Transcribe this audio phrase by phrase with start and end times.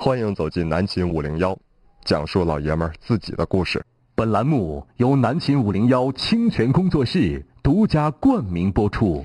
[0.00, 1.58] 欢迎走进南秦五零幺，
[2.04, 3.84] 讲述老爷们儿自己的故事。
[4.14, 9.24] 本栏目由南秦五零幺清泉工作室独家冠名播出。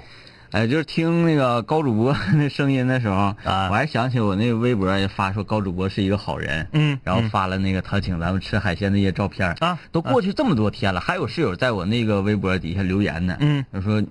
[0.54, 3.36] 哎，就是听那个高主播那声音的时候啊
[3.72, 14.04] 我还想起我那个微博也发说高主播是一个好人，嗯然后发了那个他请咱们吃海鲜的一些照片啊都过去这么多天了，还有室友在我那个微博底下留言呢，嗯，他说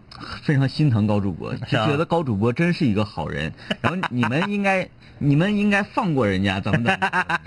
[0.43, 4.89] 非常心疼高主播，就觉得高主播真是一个好人，然后你们应该
[5.19, 6.93] 你们应该放过人家，怎么的，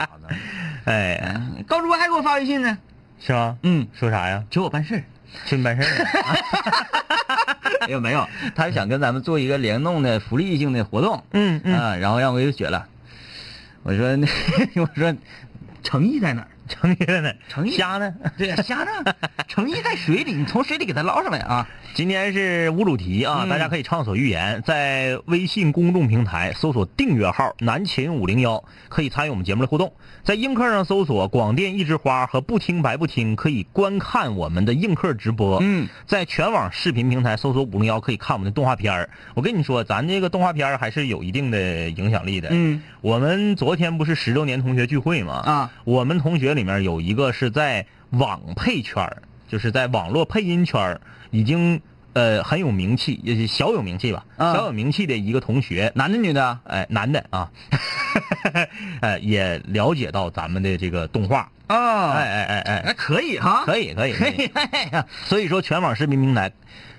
[0.86, 2.78] 哎，哎高主播还给我发微信呢，
[3.20, 3.58] 是吗？
[3.64, 4.46] 嗯，说啥呀？
[4.50, 5.04] 求我办事
[5.36, 5.46] 儿。
[5.46, 6.06] 去办事儿呢？
[7.88, 12.88] 没有没有，他是想跟咱们做一个联动的福利性的活动，嗯嗯，啊，然后让我给雪了。
[13.84, 14.28] 我说那
[14.82, 15.16] 我说
[15.84, 16.48] 诚意在哪儿？
[16.68, 17.32] 诚意在哪？
[17.48, 18.12] 诚意虾呢？
[18.38, 19.14] 对呀，虾呢？
[19.48, 21.68] 诚意在水里，你从水里给它捞上来啊！
[21.96, 29.94] 今天是无主题啊，嗯大家可以畅所欲言，在微信公众平台搜索订阅号“南秦五零幺”，可以参与我们节目的互动。
[30.22, 35.60] 在映客上搜索“广电一枝花”和“不听白不听”，可以观看我们的映客直播。
[35.62, 39.10] 嗯，在全网视频平台搜索“五零幺”，可以看我们的动画片儿。
[39.34, 42.50] 我跟你说，咱这个动画片儿还是有一定的影响力的。
[42.52, 45.36] 嗯，我们昨天不是十周年同学聚会吗？
[45.36, 49.22] 啊，我们同学里面有一个是在网配圈儿
[49.56, 51.80] 就是在网络配音圈儿已经
[52.12, 56.60] 呃很有名气，也是小有名气吧，啊小有名气的一个同学，男的女的？
[56.66, 57.50] 哎，男的啊，
[59.00, 64.52] 呃，也了解到咱们的这个动画，啊哎哎哎哎，那，可以哈，可以可以可以，
[65.24, 66.52] 所以说全网视频平台。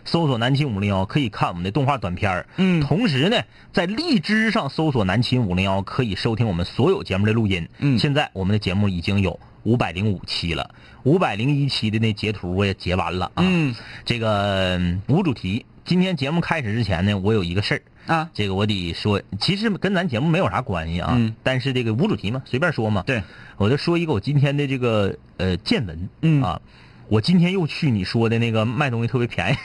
[0.06, 7.68] 搜索南秦五零幺可以看我们的动画短片儿嗯同时呢，在荔枝上搜索南秦五零幺可以收听我们所有节目的录音。
[7.80, 10.70] 嗯现在我们的节目已经有五百零五期了，
[11.02, 13.42] 五百零一期的那截图我也截完了啊。
[13.44, 17.74] 嗯这个嗯无主题，今天节目开始之前呢，我有一个事
[18.06, 21.14] 儿，啊，这个我得说，其实跟咱节目没有啥关系啊。
[21.16, 23.02] 嗯但是这个无主题嘛，随便说嘛。
[23.04, 23.24] 对，
[23.56, 26.08] 我就说一个我今天的这个呃见闻。
[26.22, 26.60] 嗯啊，
[27.08, 29.56] 我今天又去你说的那个卖东西特别便宜，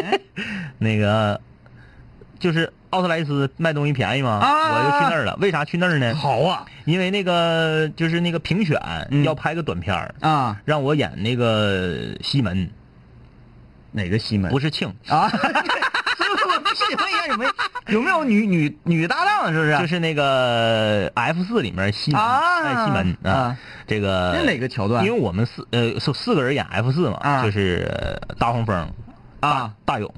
[0.00, 0.20] 哎
[0.78, 1.40] 那个
[2.38, 4.70] 就是奥特莱斯卖东西便宜吗，啊。
[4.70, 5.36] 我就去那儿了。
[5.40, 6.14] 为啥去那儿呢？
[6.14, 8.78] 好啊，因为那个就是那个评选、
[9.10, 9.24] 嗯。
[9.24, 12.70] 要拍个短片儿啊，让我演那个西门，
[13.90, 14.48] 哪个西门？
[14.50, 17.52] 不是庆，啊， 所以我不是问一下有没有
[17.88, 19.76] 有没有女女女搭档，是不是？
[19.78, 22.62] 就是那个 F 四里面西门，啊。
[22.62, 23.56] 哎西门啊，
[23.88, 25.04] 这个这哪个桥段？
[25.04, 27.42] 因为我们四呃四四个人演 F 四嘛，啊。
[27.42, 28.88] 就是呃大黄蜂
[29.40, 29.72] 啊。
[29.84, 30.12] 大勇，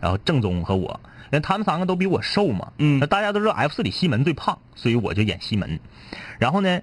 [0.00, 0.98] 然后正宗和我，
[1.40, 2.98] 他们三个都比我瘦嘛，嗯。
[3.00, 5.78] 那大家都知道 F 四里西门最胖，所以我就演西门，
[6.38, 6.80] 然后呢，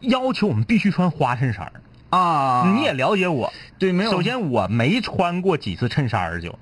[0.00, 1.72] 要求我们必须穿花衬衫儿
[2.10, 4.10] 啊，你也了解我，对，没有。
[4.10, 6.58] 首先我没穿过几次衬衫儿就，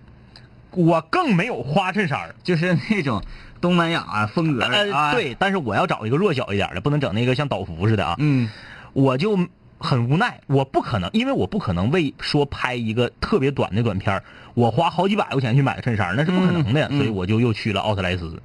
[0.71, 2.34] 我更没有花衬衫儿。
[2.43, 3.23] 就是那种
[3.61, 8.17] 东南亚风格的呃，啊，对，但是我要找一个弱小一点的，不能整那个像岛服似的啊。
[8.19, 8.50] 嗯。
[8.94, 9.37] 我就
[9.79, 14.23] 很无奈，我不可能，因为我不可能为说拍一个特别短的短片儿
[14.55, 18.41] 我花好几百块钱去买个衬衫，那是不可能的，所以我就又去了奥特莱斯。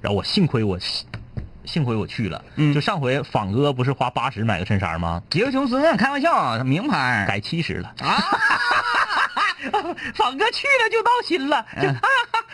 [0.00, 0.78] 然后我幸亏我
[1.66, 5.22] 幸亏我去了，嗯就上回仿哥不是花八十买个衬衫吗？
[5.30, 7.94] 杰克琼斯，开玩笑，名牌改七十了。
[8.00, 8.16] 啊，
[10.16, 12.00] 仿哥去了就闹心了，就啊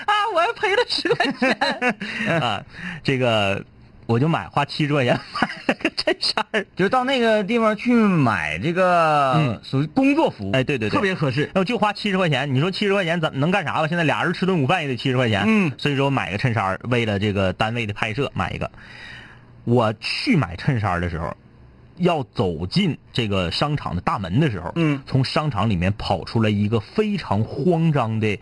[0.06, 1.56] 啊，我还赔了十块钱
[2.42, 2.62] 啊！
[3.04, 3.64] 这个
[4.06, 11.50] 我就买花七十块钱买了个 衬衫儿就到那个地方去买这个嗯属于工作服，哎对对对特别合适。
[11.66, 13.88] 就花七十块钱，你说七十块钱怎能干啥吧？
[13.88, 18.70] 现在俩人吃顿午饭也得七十块钱，嗯所以说我买个衬衫，为了这个单位的拍摄买一个。
[19.64, 21.36] 我去买衬衫的时候，
[21.96, 28.38] 要走进这个商场的大门的时候，嗯从商场里面跑出来一个非常慌张的，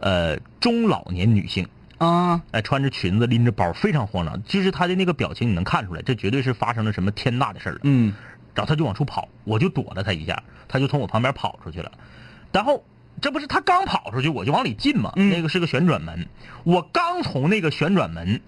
[0.00, 1.68] 呃，中老年女性，
[2.04, 7.80] 啊，哎，穿着裙子拎着包，非常慌张，就是他的那个表情，你能看出来，这绝对是发生了什么天大的事儿了。
[7.84, 8.14] 嗯。
[8.54, 11.90] 然后他就往出跑，我就躲了他一下，他就从我旁边跑出去了。
[12.52, 12.84] 然后
[13.20, 15.28] 这不是他刚跑出去，我就往里进嘛，嗯。
[15.30, 16.28] 那个是个旋转门，
[16.62, 18.40] 我刚从那个旋转门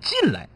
[0.00, 0.48] 进来，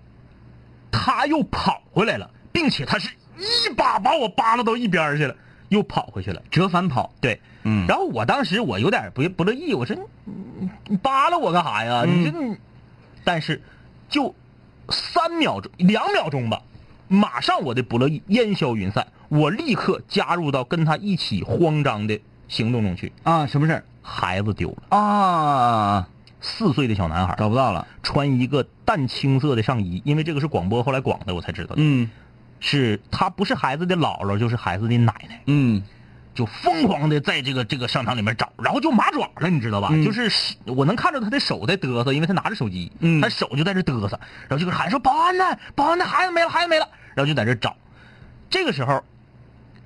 [0.90, 5.34] 他又跑回来了，并且他是一把把我扒拉到一边去了，
[5.70, 6.42] 又跑回去了。
[6.50, 7.86] 折返跑，对，嗯。
[7.86, 9.96] 然后我当时我有点不不乐意，我说
[10.88, 12.04] 你扒拉我干啥呀？
[12.06, 12.20] 嗯。
[12.20, 12.56] 你这你，
[13.24, 13.60] 但是
[14.08, 14.34] 就
[14.88, 16.62] 三秒钟两秒钟吧，
[17.08, 23.12] 马上我的不乐意烟消云散，我立刻加入到跟他一起慌张的行动中去。
[23.24, 23.84] 啊，什么事儿？
[24.00, 26.08] 孩子丢了，啊？
[26.40, 32.08] 四岁的小男孩，找不到了，穿一个淡青色的上衣，因为这个是广播后来广的，我才知道的，嗯。
[32.58, 35.42] 是他不是孩子的姥姥，就是孩子的奶奶。
[35.44, 35.82] 嗯
[36.36, 39.88] 就疯狂的在这个这个商场里面找，然后就麻爪了，你知道吧？
[39.90, 40.30] 嗯就是
[40.66, 47.74] 我能看着他的手在嘚瑟，因为他拿着手机，嗯他手就在这嘚瑟，然后就喊说保安呢，保安呢，孩子没了，孩子没了，然后就在这找。
[48.48, 49.02] 这个时候，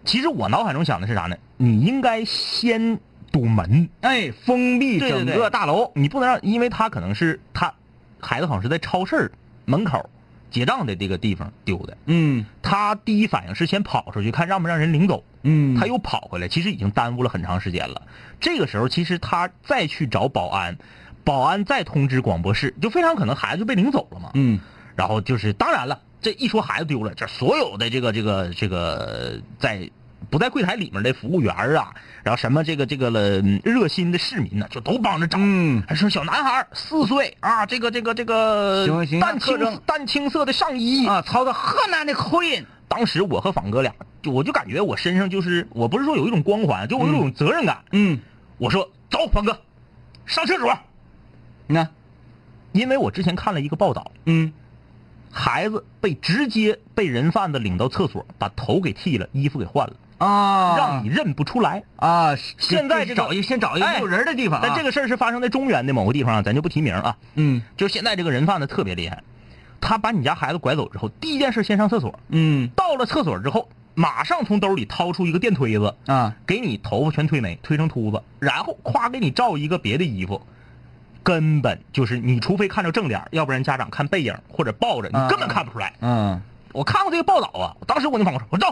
[0.04, 1.36] 其实我脑海中想的是啥呢？
[1.56, 2.98] 你应该先
[3.32, 5.92] 堵门，哎，封闭整个大楼。
[5.94, 7.72] 你不能让，因为他可能是他
[8.20, 9.30] 孩子好像是在超市
[9.66, 10.10] 门口
[10.50, 18.02] 结账的这个地方丢的，嗯他第一反应是先跑出去看让不让人领走，嗯，他又跑回来，其实已经耽误了很长时间了。
[18.40, 20.76] 这个时候，其实他再去找保安，
[21.24, 24.30] 保安再通知广播室，就非常可能孩子就被领走了嘛。
[24.34, 24.60] 嗯
[24.96, 29.90] 然后就是，当然了，这一说孩子丢了，这所有的这个这个这个在
[30.28, 35.38] 不在柜台里面的服务员啊，然后什么这个这个了嗯热心的市民呢，就都帮着找。
[35.40, 42.66] 嗯还说小男孩四岁啊，这个这个这个形形象淡青淡青色的上衣啊，操着河南的口音。
[42.90, 47.84] 当时我和仿哥俩，就我就感觉我身上就是，我不是说有一种光环，就我有一种责任感。
[47.92, 48.18] 嗯，
[48.58, 49.60] 我说走，仿哥，
[50.26, 50.76] 上厕所，
[51.68, 51.90] 你看，
[52.72, 54.52] 因为我之前看了一个报道，嗯
[55.30, 61.84] 孩子被直接被人贩子领到厕所，把头给剃了，衣服给换了，啊，让你认不出来。
[61.94, 64.64] 啊，现在这个找一先找一个哎没有人的地方啊。
[64.66, 67.16] 但这个事儿是发生在中原的某个地方啊，咱就不提名啊。
[67.36, 69.22] 嗯就是现在这个人贩子特别厉害，
[69.80, 72.68] 他把你家孩子拐走之后，第一件事先上厕所，嗯。
[72.76, 76.36] 到了厕所之后，马上从兜里掏出一个电推子，啊。
[76.46, 80.42] 给你头发全推没，推成秃子，然后夸给你照一个别的衣服，
[81.22, 85.94] 根本就是你除非看着正脸，要不然家长看背影或者抱着，你啊根本看不出来。
[86.00, 86.40] 嗯
[86.72, 88.66] 我看过这个报道啊，当时我就反过说我走，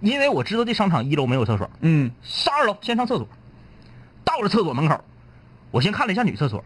[0.00, 2.10] 因为我知道这商场一楼没有厕所，嗯。
[2.22, 3.28] 上二楼先上厕所，
[4.24, 5.04] 到了厕所门口，
[5.70, 6.64] 我先看了一下女厕所。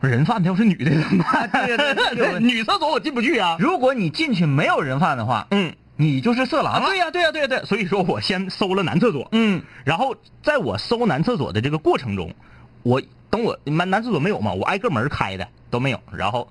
[0.00, 1.48] 人贩子要是女的怎么办？
[1.66, 3.56] 对对对对 女厕所我进不去啊。
[3.58, 6.86] 如果你进去没有人贩的话，嗯，你就是色狼了。
[6.86, 9.26] 对呀、对呀、对呀、对呀、所以说我先搜了男厕所。
[9.32, 9.62] 嗯。
[9.84, 12.34] 然后在我搜男厕所的这个过程中，
[12.82, 16.48] 我等我男男厕所没有嘛，我挨个门开的都没有，然后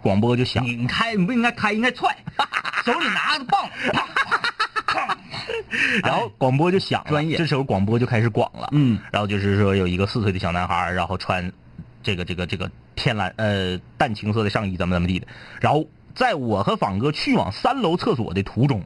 [0.00, 2.16] 广播就响，你你开你不应该开，应该踹，
[2.86, 3.68] 手里拿着棒，
[6.02, 7.36] 然后广播就响了，专业。
[7.36, 8.98] 这时候广播就开始广了，嗯。
[9.12, 11.52] 然后就是说有一个四岁的小男孩，然后穿
[12.08, 15.26] 这个这个这个天蓝呃淡青色的上衣，怎么怎么地的，
[15.60, 15.84] 然后
[16.14, 18.82] 在我和仿哥去往三楼厕所的途中，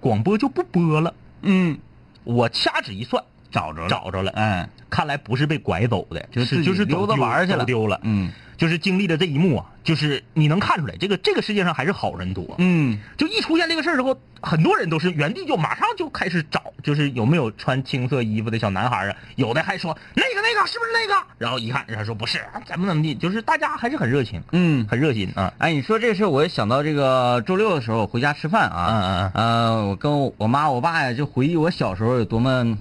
[0.00, 1.12] 广播就不播了，
[1.42, 1.78] 嗯，
[2.24, 12.54] 我掐指一算，找着了，找着了，嗯，看来不是被拐走的，就是就是溜达玩儿去了走丢了，嗯就是经历了这一幕啊，就是你能看出来，这个这个世界上还是好人多。
[12.56, 19.16] 嗯就一出现这个事儿之后，很多人都是原地就马上就开始找，就是有没有穿青色衣服的小男孩啊？
[19.34, 21.26] 有的还说那个那个是不是那个？
[21.36, 24.86] 然后一看，人家说不是，怎么怎么地，就是大家还是很热情，嗯。
[24.88, 25.52] 很热心啊。
[25.58, 32.78] 哎，你说这事儿，我也想到这个周六的时候，我回家吃饭啊，嗯嗯呃，我跟我妈我爸呀，就回忆我小时候有多么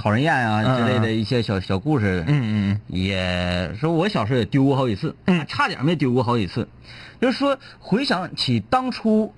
[0.00, 2.24] 讨人厌啊嗯之类的一些小小故事。
[2.26, 6.66] 嗯嗯也说我小时候也丢过好几次，嗯差点没丢过好几次。
[7.20, 9.34] 就是说回想起当初，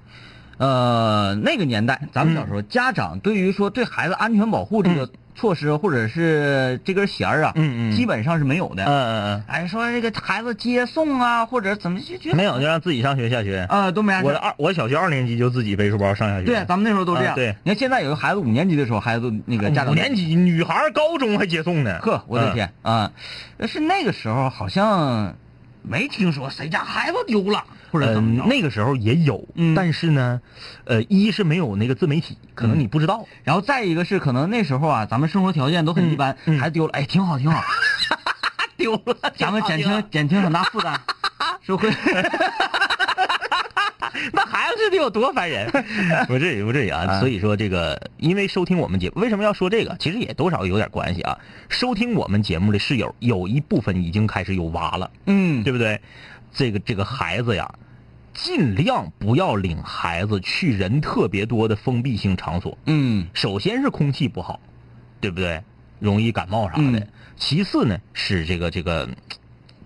[0.58, 8.84] 呃，那个年代，咱们小时候，家长对于说对孩子安全保护这个措施，或者是这根弦儿啊，嗯嗯基本上是没有的。
[8.84, 13.66] 嗯嗯嗯哎，说这个孩子接送啊，或者怎么就觉嗯，得没有就让自己上学下学。
[13.68, 16.44] 啊、都没啥事我二我小学二年级就自己背书包上下学。
[16.44, 17.32] 对，咱们那时候都这样。
[17.32, 21.98] 啊对你看现在有个孩子五年级的时候，孩子那个家长五年级女孩高中还接送呢。
[22.02, 22.54] 呵，我的嗯！
[22.54, 23.12] 天啊！
[23.66, 25.34] 是那个时候好像
[25.82, 28.44] 没听说谁家孩子丢了或者怎么。
[28.46, 30.40] 那个时候也有，嗯但是呢，
[30.84, 33.26] 呃，一是没有那个自媒体，可能你不知道。
[33.44, 37.62] 然后再一个是，可能那时候啊，咱们生活条件都很一般，孩子丢了，哎，挺好挺好，
[38.76, 40.98] 丢了，咱们减轻减轻很大负担，
[41.64, 41.92] 是不是？
[44.32, 45.70] 那孩子得有多烦人？
[46.28, 47.06] 不至于，不至于啊。
[47.08, 49.96] 啊所以说，这个因为收听我们节目，为什么要说这个？
[49.98, 51.38] 其实也多少有点关系啊。
[51.68, 56.00] 收听我们节目的室友，有一部分已经开始有娃了，嗯，对不对？
[56.52, 57.74] 这个这个孩子呀，
[58.34, 62.76] 尽量不要领孩子去人特别多的封闭性场所。
[62.86, 64.60] 嗯首先是空气不好，
[65.20, 65.62] 对不对？
[65.98, 66.82] 容易感冒啥的。
[66.82, 69.08] 嗯其次呢是这个这个，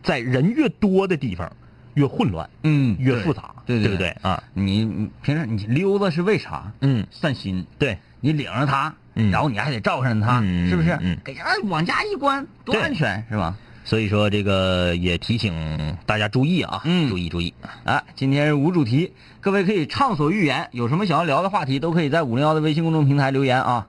[0.03, 1.51] 在人越多的地方
[1.97, 4.43] 越混乱，嗯，越复杂，对对对不对啊？
[4.53, 6.71] 你你平时你溜达是为啥？
[6.83, 7.67] 嗯，散心。
[7.79, 10.97] 对，你领着他，嗯然后你还得照看着他，嗯是不是？
[11.01, 13.57] 嗯给他往家一关，多安全，是吧？
[13.85, 17.55] 所以说这个也提醒大家注意啊，嗯注意注意。
[17.85, 23.87] 啊，今天是无主题，各位可以畅所欲言，有什么想要聊的话题，都可以在五零幺的微信公众平台留言啊。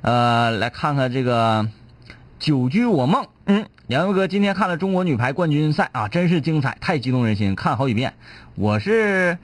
[0.00, 1.68] 呃，来看看这个
[2.38, 8.14] 久居我梦，嗯，梁游哥今天看了中国女排冠军赛啊，真是精彩，太激动人心，看好几遍。
[8.54, 9.38] 我是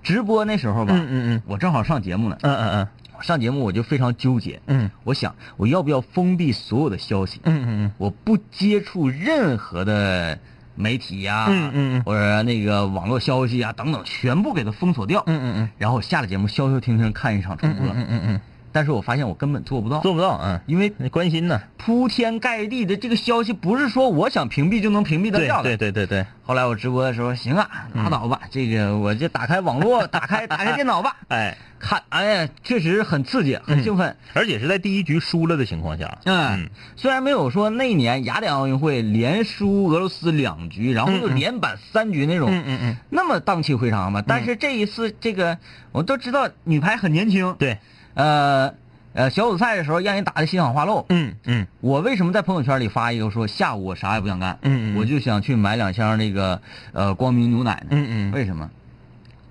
[0.00, 1.42] 直播那时候吧，嗯嗯嗯。
[1.44, 2.88] 我正好上节目呢，嗯嗯嗯。
[3.20, 4.88] 上节目我就非常纠结，嗯。
[5.02, 7.92] 我想我要不要封闭所有的消息，嗯嗯嗯。
[7.98, 10.38] 我不接触任何的
[10.76, 12.02] 媒体呀、嗯嗯嗯。
[12.04, 15.24] 或者那个网络消息啊等等，全部给它封锁掉。
[15.26, 15.70] 嗯嗯嗯。
[15.78, 17.88] 然后下了节目消消停停看一场重播。
[17.88, 18.40] 嗯嗯嗯，
[18.72, 25.62] 但是我发现我根本做不到，做不到，嗯，因为关心呢，铺天盖地的这个消息不是说我想屏蔽就能屏蔽得对掉的。
[25.62, 34.16] 对对对对，后来我直播的时候，行啊，拉倒吧，这个我就打开网络， 打开打开电脑吧， 哎，看，哎呀，确实很刺激，很兴奋。
[34.34, 44.22] 而且是在第一局输了的情况下，嗯，虽然没有说那年雅典奥运会连输俄罗斯两局，然后又连扳三局那种，嗯嗯嗯，那么荡气回肠吧。
[44.26, 45.58] 但是这一次，这个
[45.92, 47.78] 我都知道女排很年轻，对，
[48.18, 48.74] 呃
[49.14, 51.06] 呃，小组赛的时候让人打的心花花漏。
[51.08, 56.60] 嗯嗯我为什么在朋友圈里发一个说下午我啥也不想干，嗯嗯我就想去买两箱那个
[56.92, 57.88] 呃光明牛奶呢？
[57.90, 58.68] 嗯嗯为什么？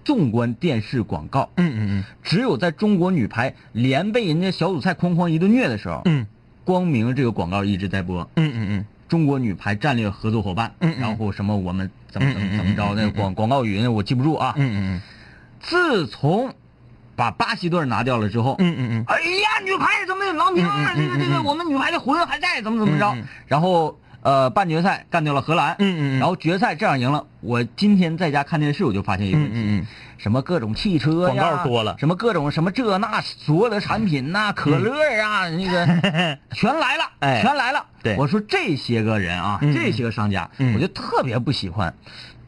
[0.03, 6.27] 纵观电视广告，嗯嗯嗯只有在中国女排连被人家小组赛哐哐一顿虐的时候，嗯
[6.63, 8.29] 光明这个广告一直在播。
[8.35, 14.53] 嗯嗯嗯中国女排战略合作伙伴，嗯嗯然后什么我们怎么怎么怎么着，那个广广告语呢我记不住啊。
[14.57, 15.01] 嗯嗯嗯
[15.61, 16.53] 自从
[17.17, 20.93] 把巴西队拿掉了之后，嗯嗯嗯哎呀，女排怎么有郎平啊？
[20.95, 23.13] 这个这个，我们女排的魂还在，怎么怎么着？
[23.47, 27.25] 然后呃，半决赛干掉了荷兰，嗯嗯嗯然后决赛这样赢了。
[27.41, 37.85] 我今天在家看电视，我就发现一个问题，嗯嗯嗯什么各种汽车广告多了什么各种什么这那所有的产品呐、可乐啊，那个 全来了，哎全来了。
[38.03, 41.93] 对我说这些个人啊，嗯这些个商家，嗯我就特别不喜欢。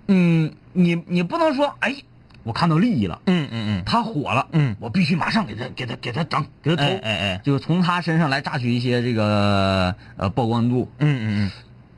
[0.08, 1.96] 嗯，你你不能说，哎，
[2.44, 10.92] 我看到利益了，嗯嗯嗯他火了，嗯我必须马上给他给他给他整给他投，哎哎哎就从他身上来榨取一些这个呃曝光度。
[11.00, 11.52] 嗯嗯嗯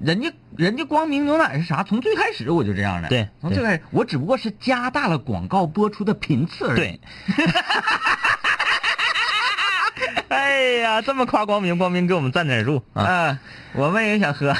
[0.03, 1.83] 人家人家光明牛奶是啥？
[1.83, 6.77] 从最开始我就这样的，对从最开始我只不过是加大了广告播出的频次而已。
[6.77, 6.99] 对。
[10.29, 13.03] 哎呀，这么夸光明，光明给我们站点住啊！
[13.03, 13.39] 啊，
[13.73, 14.55] 我们也想喝，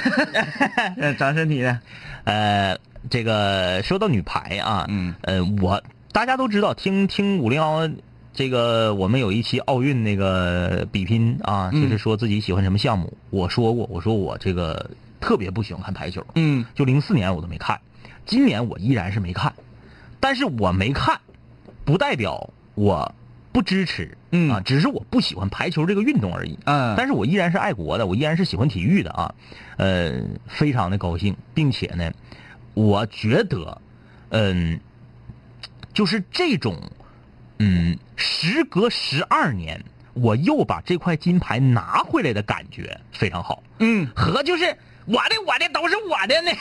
[0.97, 1.79] 呃 长身体的。
[2.23, 2.77] 呃，
[3.09, 5.15] 这个说到女排啊，嗯。
[5.21, 5.81] 呃，我
[6.11, 7.89] 大家都知道，听听五零幺
[8.33, 11.81] 这个，我们有一期奥运那个比拼啊，嗯。
[11.81, 13.17] 就是说自己喜欢什么项目。
[13.29, 16.65] 我说过，我说我这个特别不喜欢看排球，嗯。
[16.75, 17.79] 就零四年我都没看，
[18.25, 19.53] 今年我依然是没看，
[20.19, 21.19] 但是我没看，
[21.83, 23.13] 不代表我
[23.51, 24.49] 不支持，嗯。
[24.49, 26.57] 啊，只是我不喜欢排球这个运动而已。
[26.65, 29.35] 嗯，但是我依然是爱国的，我依然是喜欢体育的啊，
[29.77, 32.11] 呃，非常的高兴，并且呢，
[32.73, 33.81] 我觉得，
[34.29, 34.79] 嗯，
[35.93, 36.75] 就是这种，
[37.59, 44.65] 嗯，时隔十二年，我又把这块金牌拿回来的感觉非常好，嗯，和就是
[45.05, 46.51] 我的我的都是我的呢，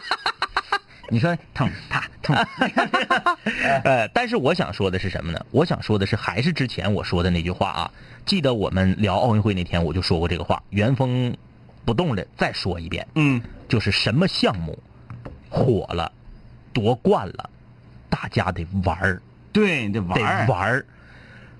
[1.10, 2.36] 你说疼他疼，
[3.84, 5.46] 呃，但是我想说的是什么呢？
[5.50, 7.90] 我想说的是，还是之前我说的那句话啊。
[8.26, 11.36] 记得我们聊奥运会那天，我就说过这个话，原封
[11.84, 13.06] 不动的再说一遍。
[13.16, 14.78] 嗯就是什么项目
[15.54, 16.10] 火了，
[16.72, 17.48] 夺冠了，
[18.08, 20.86] 大家得玩儿，对，得玩得儿玩儿。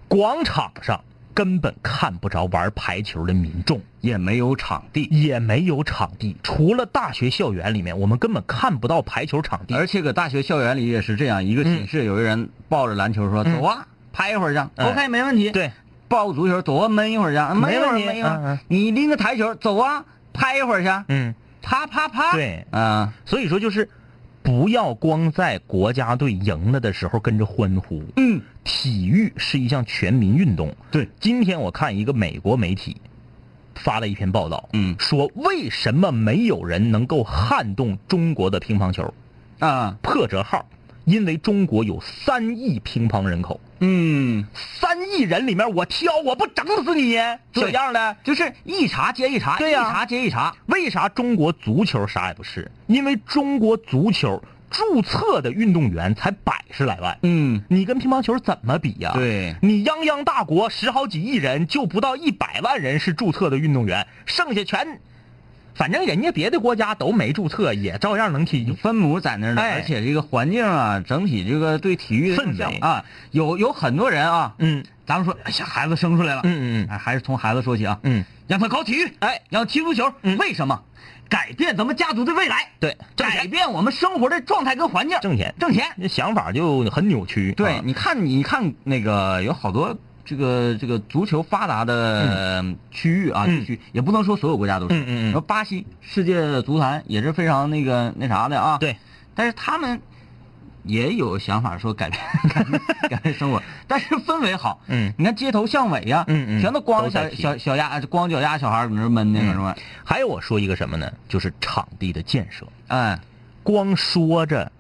[0.09, 1.01] 广场上
[1.33, 9.75] 根本看不着玩排球的民众，也没有场地，也没有场地，除了大学校园里面，我们根本看不到排球场地。
[9.75, 14.59] 而且搁大学校园里也是这样，一个寝室有个人抱着篮球说：“走啊，拍一会儿去。
[14.77, 15.51] 嗯 ”OK，没问题。
[15.51, 15.71] 对，
[16.09, 18.37] 抱个足球，走啊，闷一会儿去，闷一会儿，没问题闷一会儿。
[18.37, 21.35] 嗯嗯你拎个台球，走啊，拍一会儿去，嗯，
[21.65, 22.33] 啪啪啪。
[22.33, 23.89] 对啊，所以说就是
[24.43, 28.05] 不要光在国家队赢了的时候跟着欢呼。
[28.17, 30.77] 嗯，体育是一项全民运动。
[30.91, 33.01] 对，今天我看一个美国媒体
[33.75, 39.15] 发了一篇报道，嗯说为什么没有人能够撼动中国的乒乓球
[39.59, 40.67] 啊，破折号？
[41.05, 47.15] 因为中国有三亿乒乓人口，嗯，三亿人里面我挑，我不整死你，
[47.53, 48.17] 对小样的。
[48.25, 50.55] 就是一茬接一茬，对呀一茬接一茬。
[50.67, 52.71] 为啥中国足球啥也不是？
[52.87, 59.13] 因为中国足球注册的运动员才百十来万，嗯，你跟乒乓球怎么比呀？
[59.15, 65.01] 对你泱泱大国十好几亿人，就不到一百万人是注册的运动员，剩下全，
[65.75, 68.73] 反正人家别的国家都没注册，也照样能踢。
[68.73, 69.75] 分母在那儿呢，哎。
[69.75, 74.85] 而且这个环境啊，整体这个对体育的氛围啊，有有很多人啊，嗯。
[75.07, 80.39] 咱们说，哎呀，孩子生出来了，嗯嗯还是从孩子说起啊，嗯，让他搞体育，哎，让他踢足球，嗯。
[80.39, 80.83] 为什么？
[81.29, 85.55] 改变咱们家族的未来，对，改变我们生活的状态跟环境，挣钱。
[85.59, 85.87] 挣钱。
[86.01, 87.53] 这想法就很扭曲。
[87.53, 94.95] 对，啊你看，你看那个有好多这个这个足球发达的区域啊，区也不能说所有国家都是。
[94.95, 98.79] 嗯嗯嗯然后巴西世界足坛也是非常那个那啥的啊。。
[98.79, 98.97] 对，
[99.35, 100.01] 但是他们
[100.85, 102.21] 也有想法说改变
[102.53, 104.81] 改变 改变生活，但是氛围好。
[104.89, 109.77] 嗯你看街头巷尾呀，嗯嗯全都光着小小小丫光脚丫小孩儿搁那闷那个是吧？
[110.05, 111.11] 还有我说一个什么呢？
[111.29, 112.67] 就是场地的建设。
[112.89, 113.19] 哎，
[113.63, 114.71] 光说着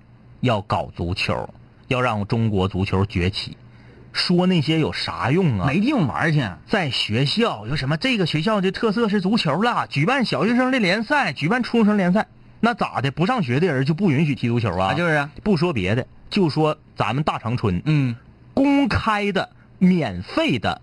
[0.41, 1.49] 要搞足球，
[1.89, 3.57] 要让中国足球崛起，
[4.15, 5.67] 说那些有啥用啊？
[5.67, 6.43] 没地方玩儿去。
[6.67, 7.99] 在学校有什么？
[7.99, 12.27] 这个学校的特色是足球啦，举办小学生的联赛，举办初中生联赛，
[12.61, 13.11] 那咋的？
[13.11, 14.93] 不上学的人就不允许踢足球啊？
[14.93, 18.17] 啊，就是啊，不说别的，就说咱们大长春，嗯
[18.55, 20.81] 公开的、免费的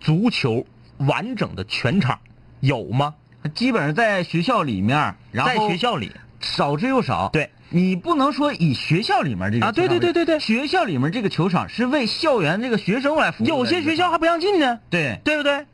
[0.00, 2.18] 足球完整的全场
[2.60, 3.14] 有吗？
[3.54, 7.28] 基本上在学校里面，然后在学校里，少之又少。
[7.30, 13.52] 对，你不能说以学校里面这个啊对对对对对学校里面这个球场是为校园这个学生来服务的。
[13.54, 14.80] 有些学校还不让进呢。
[14.90, 15.66] 对，对不对？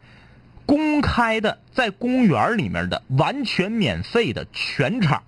[0.67, 5.23] 公开的在公园里面的完全免费的全场，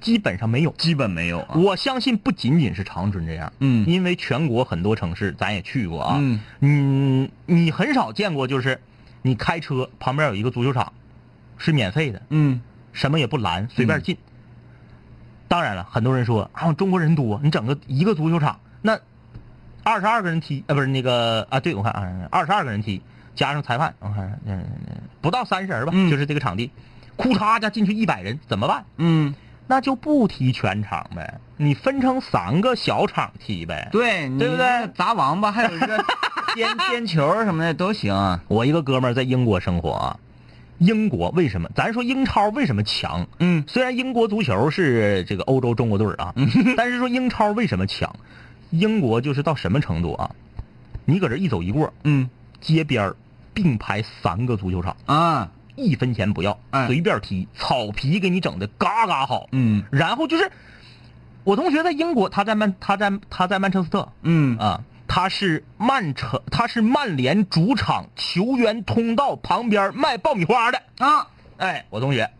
[0.00, 0.70] 基本上没有。
[0.78, 1.54] 基本没有啊。
[1.56, 8.80] 我相信不仅仅是长春这样，嗯因为全国很多城市咱也去过啊，嗯嗯，你很少见过就是
[9.22, 10.92] 你开车旁边有一个足球场，
[11.56, 12.60] 是免费的，嗯
[12.92, 14.18] 什么也不拦，随便进。
[15.52, 18.98] 当然了，很多人说啊，中国人多，你整个一个足球场，那
[19.84, 23.02] 二十二个人踢，呃，不是那个啊，对我看啊，二十二个人踢，
[23.34, 24.64] 加上裁判，我看嗯，
[25.20, 26.70] 不到三十人吧，嗯就是这个场地，
[27.16, 28.82] 库嚓家进去一百人，怎么办？
[28.96, 29.34] 嗯，
[29.66, 33.90] 那就不踢全场呗，你分成三个小场踢呗。
[33.92, 36.02] 对，对不对砸王八，还有一个
[36.56, 38.40] 颠颠球什么的都行啊。
[38.48, 40.16] 我一个哥们儿在英国生活啊，
[40.82, 41.68] 英国为什么？
[41.74, 43.26] 咱说英超为什么强？
[43.38, 46.34] 嗯虽然英国足球是这个欧洲中国队儿啊，
[46.76, 48.14] 但是说英超为什么强？
[48.70, 50.30] 英国就是到什么程度啊？
[51.04, 52.28] 你搁这一走一过，嗯
[52.60, 53.16] 街边儿
[53.54, 59.48] 并排三个足球场，啊一分钱不要，哎随便踢，草皮给你整的嘎嘎好。
[59.52, 60.50] 嗯然后就是
[61.44, 70.80] 我同学在英国，他在曼他在他在曼彻斯特嗯啊，他是曼城他是曼联主场球员通道旁边卖爆米花的。
[70.96, 71.26] 啊
[71.58, 72.30] 哎，我同学，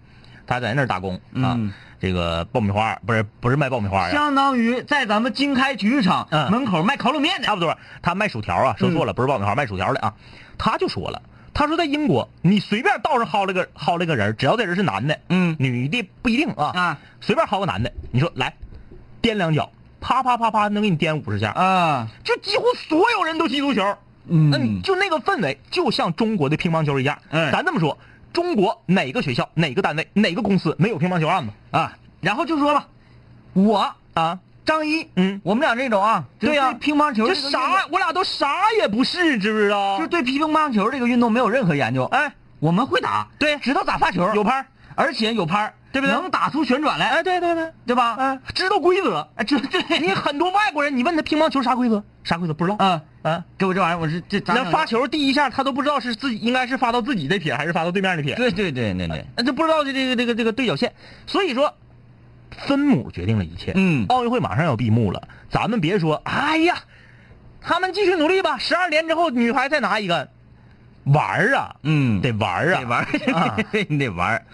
[0.46, 1.52] 他在那儿打工啊。
[1.58, 7.44] 嗯这个爆米花不是不是卖爆米花呀，相当于在咱们经开体育场嗯门口卖烤冷面的。
[7.44, 7.76] 差不多。
[8.00, 10.14] 他卖薯条啊，说错了，不是爆米花，卖薯条的啊。
[10.56, 11.20] 他就说了，
[11.52, 18.54] 他说在英国，你随便道上薅了个薅了个人，只要这人是男的，嗯女的不一定啊，啊随便薅个男的，你说来，
[19.20, 19.70] 掂两脚，
[20.02, 23.96] 啪啪啪啪，能给你颠五十下，啊就几乎所有人都踢足球。
[24.28, 27.18] 嗯就那个氛围，就像中国的乒乓球一样。
[27.30, 27.96] 嗯咱这么说，
[28.32, 32.88] 中国哪个学校、哪个单位、哪个公司没有乒乓球案子啊，然后就说吧，
[33.54, 34.38] 我啊？
[34.64, 37.86] 张一，嗯我们俩这种啊，对呀乒乓球这啥？
[37.90, 38.46] 我俩都啥
[38.78, 39.98] 也不是，知不知道？
[39.98, 42.04] 就对乒乓球这个运动没有任何研究。
[42.04, 48.16] 哎，我们会打，对知道咋发球，有拍儿而且有拍儿对不对能打出旋转来，哎，对对对，对吧？
[48.18, 49.28] 哎，知道规则。
[49.36, 52.02] 哎，这对你很多外国人，你问他乒乓球啥规则？
[52.24, 52.76] 啥规则不知道？
[52.84, 54.86] 啊，啊，给我这玩意儿，我是这那发？
[54.86, 60.92] 球第一下他都不知道是自己应该是发到自己的撇还是发到对面的撇，对对对对对，那就不知道这这个这个这个对角线。
[61.26, 61.74] 所以说，
[62.66, 63.72] 分母决定了一切。
[63.74, 66.76] 嗯奥运会马上要闭幕了，咱们别说，哎呀，
[67.60, 70.28] 他们继续努力吧，十二年之后女排再拿一个，
[71.04, 73.56] 玩儿啊，嗯，得玩儿啊，得玩儿，啊
[73.88, 74.44] 你 得玩儿。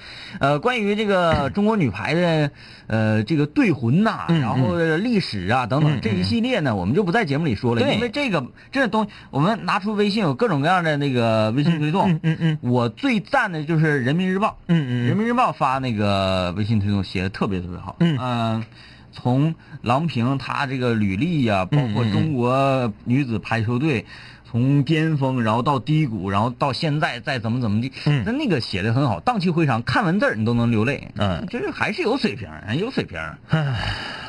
[0.40, 2.50] 呃，关于这个 中国女排的
[2.86, 12.10] 呃这个队魂呐、嗯然后历史啊等嗯等这一系列呢，我们就不在节目里说了，因为这个这东西我们拿出微信有各种各样的那个微信推送。
[12.10, 17.96] 嗯嗯嗯我最赞的就是人民日报，嗯嗯人民日报发那个微信推送写的特别特别好。
[18.00, 18.16] 嗯。
[18.18, 18.64] 呃
[19.10, 24.04] 从郎平她这个履历呀、包括中国女子排球队。
[24.50, 31.08] 从巅峰，然后到低谷，然后到现在再怎么怎么地，嗯那那个写的很好，荡气回肠，看文字儿你都能流泪。
[31.16, 33.20] 嗯就是还是有水平，有水平。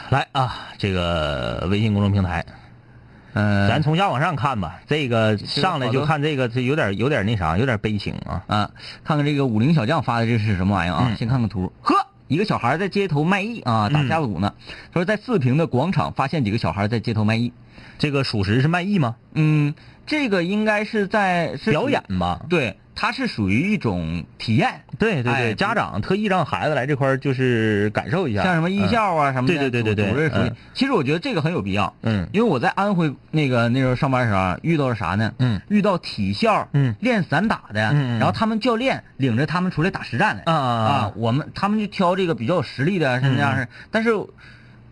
[0.10, 2.46] 来啊，这个微信公众平台，
[3.34, 4.82] 嗯、咱从下往上看吧。
[4.88, 8.44] 这个上来就看这个，这有点有点那啥，有点悲情啊。
[8.48, 8.72] 啊，
[9.06, 11.08] 看看这个武林小将发的这是什么玩意儿啊？
[11.12, 11.96] 嗯先看看图，呵，
[12.28, 14.54] 一个小孩在街头卖艺啊，打架子鼓呢。
[14.92, 17.54] 他说在四平的广场发现几个小孩在街头卖艺。
[17.98, 19.16] 这个属实是卖艺吗？
[19.34, 19.74] 嗯，
[20.10, 22.44] 这个应该是在是表演吧？
[22.50, 31.94] 对，它是属于一种体验，对对对，哎家长特意让孩子来这块儿就是感受一下，像什么艺校啊什么的，对对对对对其实我觉得这个很有必要。
[32.02, 32.28] 嗯。
[32.34, 35.32] 因为我在安徽那个那时候上班的时候啊遇到了啥呢？
[35.38, 35.62] 嗯。
[35.70, 36.96] 遇到体校，嗯。
[37.00, 41.12] 练散打的，嗯嗯然后他们教练领着他们出来打实战的，啊啊啊。
[41.16, 43.68] 我们他们就挑这个比较有实力的，是那样式。
[43.92, 44.10] 但是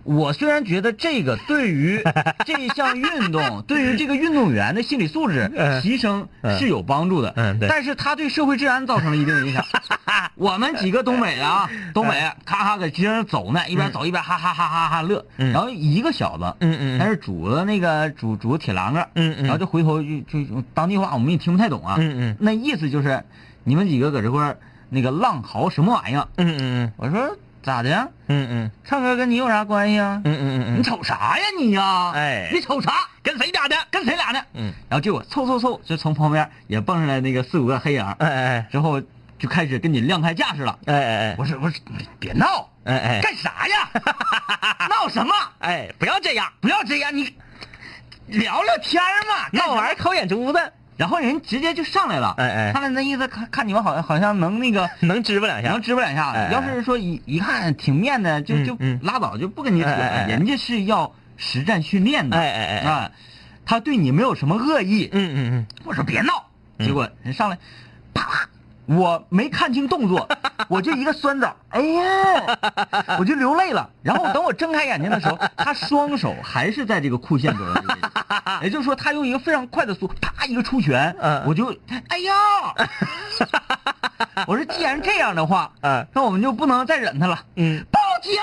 [0.08, 2.02] 我虽然觉得这个对于
[2.46, 7.34] 这一项运动， 对于这个运动员的心理素质嗯提升是有帮助的，
[7.67, 9.65] 但是他对社会治安造成了一定的影响。
[10.36, 12.13] 我们几个东北的啊，东北
[12.46, 15.52] 咔咔搁街上走呢，一边走一边哈哈哈哈哈乐，嗯。
[15.52, 19.43] 然后一个小子，嗯嗯他是拄着那个拄拄着铁栏杆，嗯嗯。
[19.43, 22.38] 然后就回头就就就当地话我们也听不太懂啊，嗯嗯。
[22.39, 23.24] 那意思就是
[23.65, 24.56] 你们几个搁这块
[24.89, 26.28] 那个浪嚎什么玩意儿？
[26.38, 26.91] 嗯嗯。
[26.96, 28.08] 我说咋的呀？
[28.28, 30.22] 嗯嗯唱歌跟你有啥关系啊？
[30.26, 32.12] 嗯嗯嗯你瞅啥呀你呀？
[32.15, 32.93] 哎你瞅啥？
[33.24, 33.76] 跟谁俩的？
[33.91, 34.41] 跟谁俩呢？
[34.54, 39.02] 嗯，然后结果凑凑凑，就从旁边也蹦上来那个四五个黑影儿，哎哎之后
[39.39, 40.78] 就开始跟你亮开架势了。
[40.86, 41.80] 哎哎哎我说我说
[42.20, 43.89] 别闹，哎哎干啥呀？
[44.89, 45.34] 闹什么？
[45.60, 47.34] 哎，不要这样，不要这样，你
[48.28, 52.74] 聊聊天嘛，闹玩抠眼珠子，然后人直接就上来了，哎哎。
[52.74, 55.70] 上来那意思看看你们好像好像能那个 能支吧两下。
[55.70, 55.82] 能。
[55.82, 56.32] 支吧两下。
[56.32, 56.38] 子。
[56.38, 56.52] 哎哎。
[56.52, 59.90] 要是说一一看挺面的，就就拉倒，就不跟你扯。
[59.90, 62.90] 人家是要实战训练的，哎哎哎哎。
[62.92, 63.12] 啊，
[63.66, 65.10] 他对你没有什么恶意。
[65.12, 66.48] 嗯嗯嗯，我说别闹，
[66.80, 67.58] 结果人上来，
[68.14, 68.50] 啪啪，
[68.88, 70.28] 我没看清动作，
[70.69, 72.58] 我就一个酸枣，哎呀，
[73.19, 73.89] 我就流泪了。
[74.02, 78.02] 然后等我睁开眼睛的时候，他双手还是在这个裤线左右的位置，
[78.63, 81.76] 也就是说，他用一个非常快的速度，啪一个出拳，嗯我就，
[82.08, 82.34] 哎呀，
[84.47, 88.34] 我说既然这样的话，嗯那我们就不能再忍他了，嗯，报警。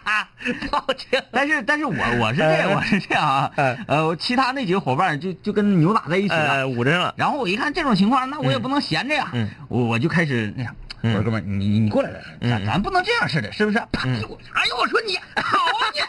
[0.70, 1.20] 报警。
[1.30, 7.14] 但是但是我我是这样，嗯我是这样啊嗯，呃，我其他那几个伙伴就就跟扭打在一起了，呃，捂着了。
[7.16, 13.78] 然后我一看这种情况，那我也不能闲着呀，嗯我我就开始那啥，我嗯说哥们儿，你你你过来来，嗯咱咱不能这样似的，是不是？
[13.92, 14.08] 啪！
[14.08, 16.00] 哎呦，我说你好啊你，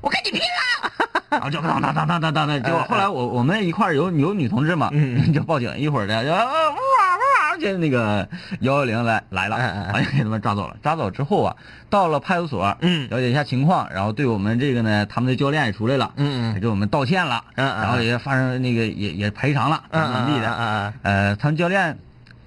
[0.00, 1.05] 我跟你拼了！
[1.30, 7.22] 然后就当当当当当当当，结果后来我我们一块儿有有女同志嘛，嗯 就报警，一会儿的就啊呜啊呜
[7.54, 8.28] 啊，就那个
[8.60, 10.76] 幺幺零来来了，嗯嗯嗯好像给他们抓走了。
[10.82, 11.56] 抓走之后啊，
[11.90, 21.98] 到了派出所，嗯了解一下情况，然后对我们这个呢，他们的教练也出来了，嗯嗯也给我们道歉了，嗯嗯然后也发生那个也也赔偿了，怎么怎么地的，嗯呃，他们教练，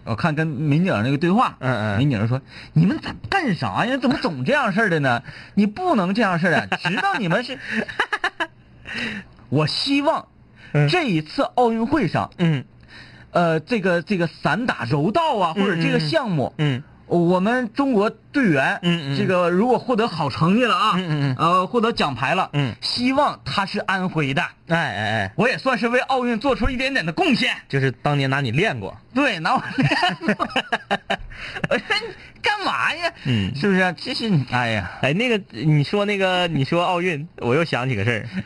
[0.06, 2.42] 我看跟民警那个对话，嗯嗯民警说
[2.74, 3.98] ：“你们咋干啥呀？
[3.98, 5.22] 怎么总这样事儿的呢？
[5.56, 7.58] 你不能这样事儿的，知道你们是。
[9.50, 10.28] 我希望
[10.74, 12.64] 嗯这一次奥运会上，嗯
[13.32, 27.56] 呃，这个这个散打柔道啊，或者这个项目，嗯我们中国队员，嗯嗯这个如果获得好成绩了啊，嗯嗯嗯呃，获得奖牌了，嗯希望他是安徽的，哎哎哎，我也算是为奥运做出一点点的贡献。
[27.68, 28.96] 就是当年拿你练过。
[29.12, 30.48] 对，拿我 练过。
[31.70, 31.86] 我说
[32.44, 33.12] 干嘛呀？
[33.26, 33.96] 嗯是不是？
[33.98, 38.44] 这是哎呀，哎，那个你说那个你说奥运，我又想起个事儿。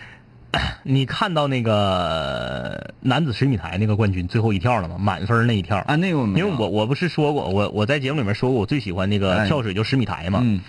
[0.84, 4.98] 你看到那个男子十米台那个冠军最后一跳了吗？
[5.00, 10.40] 满分那一跳啊，那个我没有因为我我不是说过，我我在节目里面说过，我最喜欢那个哎跳水就十米台嘛。
[10.44, 10.62] 嗯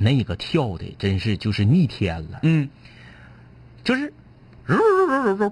[0.00, 2.68] 那个跳的真是就是逆天了，嗯
[3.82, 4.12] 就是，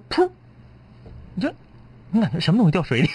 [0.08, 0.30] 噗，
[1.34, 1.52] 你就
[2.12, 3.08] 你感觉什么东西掉水里？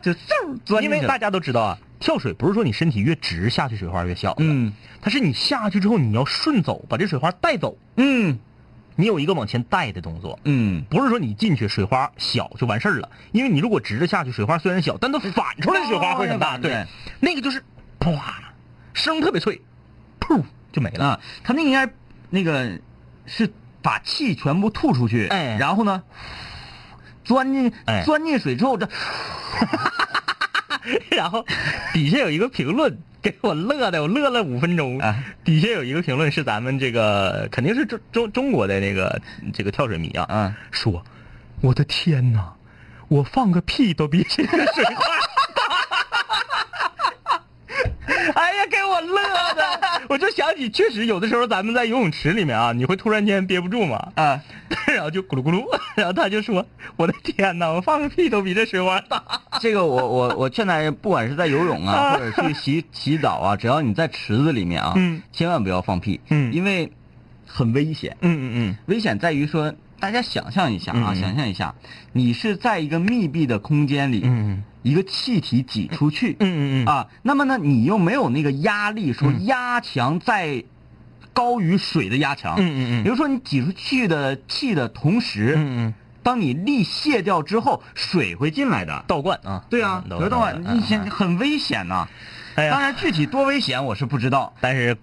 [0.00, 0.16] 就嗖
[0.64, 8.38] 钻进去了因为大家都知道啊，跳水不是说你身体越直下去水花越小，嗯它是你下去之后你要顺走，把这水花带走，嗯
[8.96, 10.38] 你有一个往前带的动作。
[10.44, 16.56] 嗯，不是说你进去水花小就完事儿了，因为你如果直着下去，水花虽然小，但它反出来的水花会很大。
[16.56, 16.86] 哦对对，
[17.20, 17.62] 那个就是
[17.98, 18.52] 啪，
[18.92, 19.60] 声特别脆，
[20.20, 21.04] 噗就没了。
[21.06, 21.92] 啊，他那个应该
[22.30, 22.78] 那个
[23.26, 23.52] 是
[23.82, 26.02] 把气全部吐出去，哎然后呢，
[27.24, 28.88] 钻进哎钻进水之后，这
[31.16, 31.44] 然后
[31.92, 34.98] 底下有一个评论给我乐的，我乐了五分钟。
[34.98, 35.16] 啊。
[35.42, 39.18] 底下有一个评论是咱们这个肯定是中中中国的那个
[39.54, 40.54] 这个跳水迷啊，啊。
[40.70, 41.02] 说
[41.62, 42.52] 我的天哪，
[43.08, 45.02] 我放个屁都比这个水花
[48.34, 49.22] 哎呀，给我乐
[49.54, 49.93] 的！
[50.08, 54.40] 我就想起，确实有的时候咱们在游泳池里面啊，你会突然间憋不住嘛，啊，
[54.86, 55.64] 然后就咕噜咕噜，
[55.96, 59.22] 然后他就说：“我的天哪，我放个屁都比这水花大。
[59.60, 66.90] 这个我我我劝大家，不管是在游泳啊，或者去洗 洗澡啊，只要你在池子里面啊，嗯千万不要放屁，嗯因为
[67.46, 69.72] 很危险。”嗯嗯嗯危险在于说，
[70.04, 71.74] 大家想象一下啊，嗯想象一下，
[72.12, 74.62] 你是在一个密闭的空间里，嗯。
[74.82, 76.86] 一个气体挤出去，嗯嗯嗯。
[76.86, 80.62] 啊，那么呢，你又没有那个压力，说压强在
[81.32, 83.02] 高于水的压强，嗯嗯嗯。
[83.02, 89.02] 比如说你挤出去的气的同时，嗯嗯，当你力卸掉之后，水会进来的。
[89.08, 92.06] 倒灌啊，对啊，倒得到啊，嗯你想很危险呐。
[92.56, 94.52] 哎呀，当然，具体多危险我是不知道。
[94.60, 94.94] 但是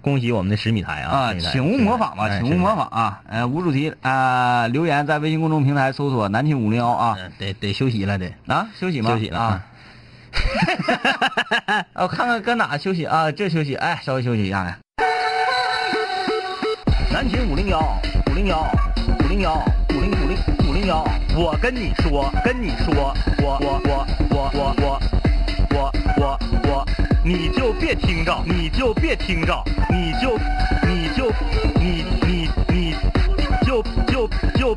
[0.00, 1.34] 恭喜我们的十米台啊！
[1.34, 2.74] 请勿模仿吧，哎请勿模。
[2.76, 3.20] 仿啊。
[3.28, 8.32] 呃，无主题啊，留言在微信公众平台搜索“南秦五零幺”啊得得休息了得。
[8.46, 9.10] 啊，休息吗？
[9.10, 9.64] 休息了啊。
[11.94, 13.32] 我 看看搁哪休息啊？
[13.32, 14.76] 这休息，哎，稍微休息一下来。
[17.12, 17.80] 南秦五零幺
[18.30, 18.64] 五零幺
[19.24, 19.54] 五零幺
[19.90, 24.94] 五零五零五零幺，我跟你说，跟你说，我我我我我我
[25.74, 26.86] 我我我，
[27.24, 30.38] 你就别听着，你就别听着，你就
[30.86, 31.30] 你就
[31.74, 32.94] 你你你
[33.66, 34.76] 就就就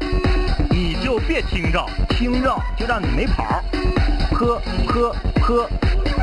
[0.70, 3.64] 你就别听着，听着就让你没跑儿，
[4.34, 5.70] 喝喝喝，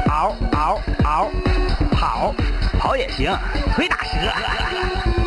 [0.09, 1.31] 嗷嗷嗷，
[1.93, 2.35] 跑
[2.79, 3.37] 跑也行，
[3.75, 5.18] 腿打折。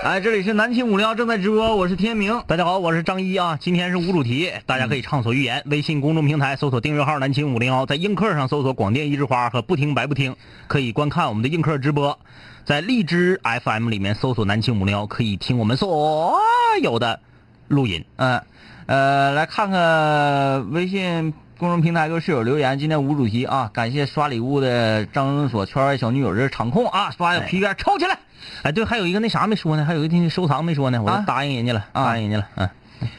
[0.02, 2.42] 哎，这里是南秦五零幺正在直播，我是天明。
[2.46, 3.58] 大家好，我是张一啊。
[3.60, 5.62] 今天是无主题，大家可以畅所欲言。
[5.66, 10.36] 微信公众平台搜索订阅号“南秦五零幺”，在映客上搜索“广电一枝花”和“不听白不听”，
[10.68, 12.18] 可以观看我们的映客直播。
[12.64, 16.38] 在荔枝 FM 里面搜索“南秦五零幺”，可以听我们所
[16.80, 17.20] 有的
[17.68, 18.02] 录音。
[18.16, 18.42] 嗯，
[18.86, 22.78] 呃，来看看微信公众平台各位室友留言。
[22.78, 28.18] 今天无主题啊，感谢刷礼物的张所圈外小女友，这是场控啊，刷的皮鞭抽起来。
[28.62, 32.48] 哎，对，还有一个那啥没说呢，还有一个收藏没说呢，我答应人家了，啊答应人家了。
[32.54, 32.70] 嗯，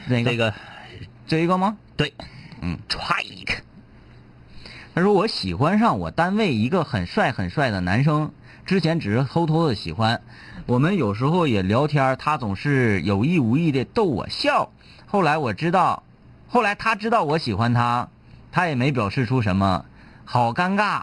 [0.08, 0.52] 哪这个
[1.28, 1.76] 这一个吗？
[1.96, 2.14] 对，
[2.62, 3.54] 嗯，踹一个。
[4.96, 8.32] 他说我喜欢上我单位一个很帅很帅的男生，
[8.66, 10.20] 之前只是偷偷的喜欢，
[10.66, 14.72] 我们有时候也聊天，他总是有意无意的逗我笑。
[15.06, 16.02] 后来我知道，
[16.48, 18.08] 后来他知道我喜欢他，
[18.52, 19.86] 他也没表示出什么，
[20.24, 21.02] 好尴尬，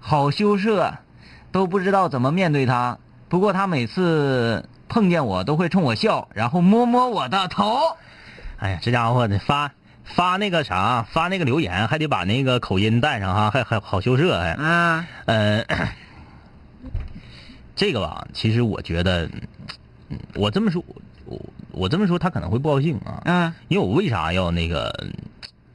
[0.00, 0.96] 好羞涩，
[1.52, 2.98] 都不知道怎么面对他。
[3.28, 7.76] 不过他每次碰见我都会冲我笑，然后摸摸我的头。
[8.58, 9.72] 哎呀，这家伙的发
[10.04, 14.54] 发那个啥，发那个留言还得把那个口音带上哈，还还好羞涩还。
[14.56, 15.64] 嗯呃，
[17.74, 19.28] 这个吧，其实我觉得，
[20.08, 20.82] 嗯我这么说，
[21.24, 21.40] 我
[21.72, 25.12] 我这么说他可能会不高兴啊，嗯因为我为啥要那个嗯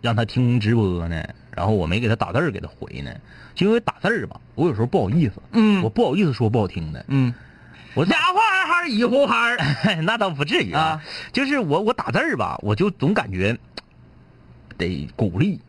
[0.02, 1.24] 让他听直播呢？
[1.56, 3.12] 然后我没给他打字儿给他回呢，
[3.54, 7.34] 就因为打字儿吧，我有时候不好意思，嗯我不好意思说不好听的，嗯，
[7.94, 9.58] 我俩话儿还是一呼哈儿。
[10.04, 11.02] 那倒不至于啊，
[11.34, 13.58] 就是我我打字儿吧，我就总感觉
[14.78, 15.60] 得鼓励，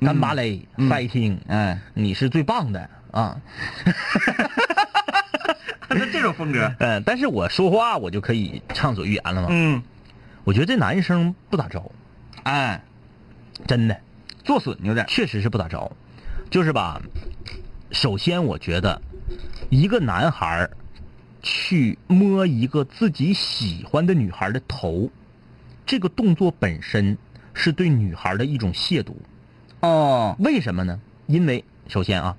[0.00, 3.40] 干巴嘞，嗯 fighting，哎，你是最棒的啊。
[5.90, 6.70] 是这种风格。
[6.80, 9.48] 嗯，但是我说话我就可以畅所欲言了嘛。
[9.50, 9.82] 嗯，
[10.42, 11.92] 我觉得这男生不咋着，
[12.42, 12.82] 哎，
[13.66, 14.00] 真的，
[14.44, 15.06] 做损有点。
[15.08, 15.90] 确实是不咋着。
[16.50, 17.02] 就是吧，
[17.90, 19.00] 首先我觉得，
[19.70, 20.70] 一个男孩儿
[21.42, 25.10] 去摸一个自己喜欢的女孩的头，
[25.84, 27.18] 这个动作本身
[27.54, 29.14] 是对女孩的一种亵渎。
[29.80, 31.00] 哦，为什么呢？
[31.26, 32.36] 因为首先啊，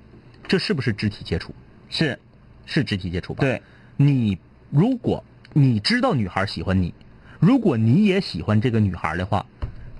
[0.47, 1.53] 这是不是肢体接触？
[1.89, 2.17] 是，
[2.65, 3.41] 是肢体接触吧？
[3.41, 3.61] 对，
[3.97, 4.37] 你
[4.69, 6.93] 如果你知道女孩喜欢你，
[7.39, 9.45] 如果你也喜欢这个女孩的话，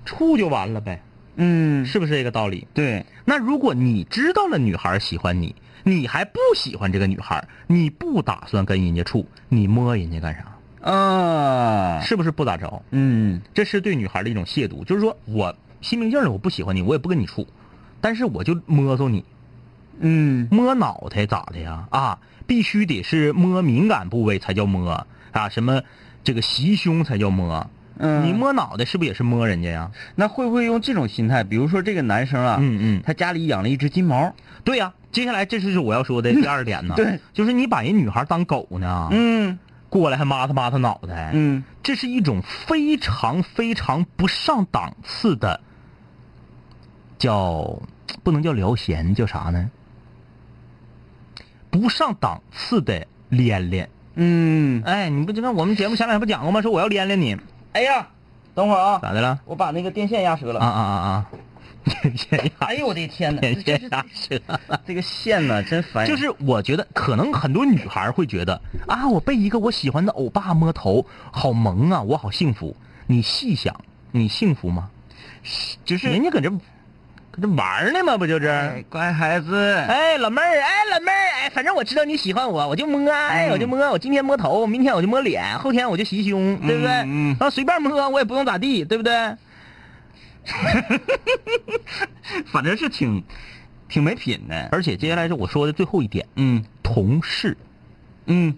[0.04, 1.02] 处就完了呗，
[1.36, 2.66] 嗯，是不是这个道理？
[2.72, 10.90] 对，那如果你知道了女孩喜欢你，你还不喜欢这个女孩，你不打算跟人家处，你摸人家干啥？
[10.90, 12.82] 啊，是不是不咋着？
[12.90, 17.46] 嗯，这是对女孩的一种亵渎，就是说我心明镜的我不喜欢你，我也不跟你处，
[18.00, 19.24] 但是我就摸着你，
[19.98, 21.86] 嗯，摸脑袋咋的呀？
[21.90, 25.82] 啊，必须得是摸敏感部位才叫摸啊，什么
[26.24, 27.68] 这个袭胸才叫摸。
[27.98, 29.90] 嗯你摸脑袋是不是也是摸人家呀？
[30.14, 31.42] 那会不会用这种心态？
[31.44, 36.94] 比如说这个男生啊，嗯嗯他家里养了一只金毛，对呀、接下来这就是我要说的 第二点呢。
[36.96, 45.60] 对，就是你把人女孩当狗呢，嗯过来还抹她抹她脑袋，嗯，这是一种非常非常不上档次的，
[47.18, 47.80] 叫
[48.22, 49.70] 不能叫聊闲，叫啥呢？
[51.70, 53.88] 不上档次的连连。
[54.14, 56.60] 嗯，哎，你不就看我们节目前两天不讲过吗？
[56.62, 57.36] 说我要连连你，
[57.76, 58.08] 哎呀，
[58.54, 59.38] 等会儿啊，咋的了？
[59.44, 60.60] 我把那个电线压折了。
[60.60, 61.26] 啊啊啊啊！
[61.84, 64.80] 电线压， 哎呦我的天哪，天这线压折了。
[64.86, 66.06] 这个线呢真烦。
[66.06, 68.58] 就是我觉得，可能很多女孩会觉得
[68.88, 72.74] 啊，我被一个我喜欢的欧巴摸头，好萌啊，我好幸福。
[73.08, 73.78] 你细想，
[74.10, 74.88] 你幸福吗？
[75.84, 76.58] 就是人家搁这搁
[77.40, 78.48] 这玩呢嘛，不就是？
[78.48, 86.90] 哎乖孩子，哎，老妹儿，哎，老妹儿，哎，反正我知道你喜欢我，我就摸，哎，嗯我就摸，我今天摸头，明天我就摸脸，后天我就袭胸，对不对？
[86.90, 89.36] 嗯嗯然后随便摸，我也不用咋地，对不对？
[92.46, 93.22] 反正是挺
[93.88, 94.68] 挺没品的。
[94.72, 97.56] 而且接下来是我说的最后一点，嗯同事，
[98.26, 98.56] 嗯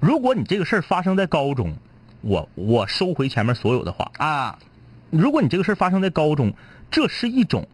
[0.00, 1.74] 如果你这个事儿发生在高中，
[2.20, 4.10] 我我收回前面所有的话。
[4.18, 4.58] 啊，
[5.10, 6.52] 如果你这个事儿发生在高中，
[6.90, 7.66] 这是一种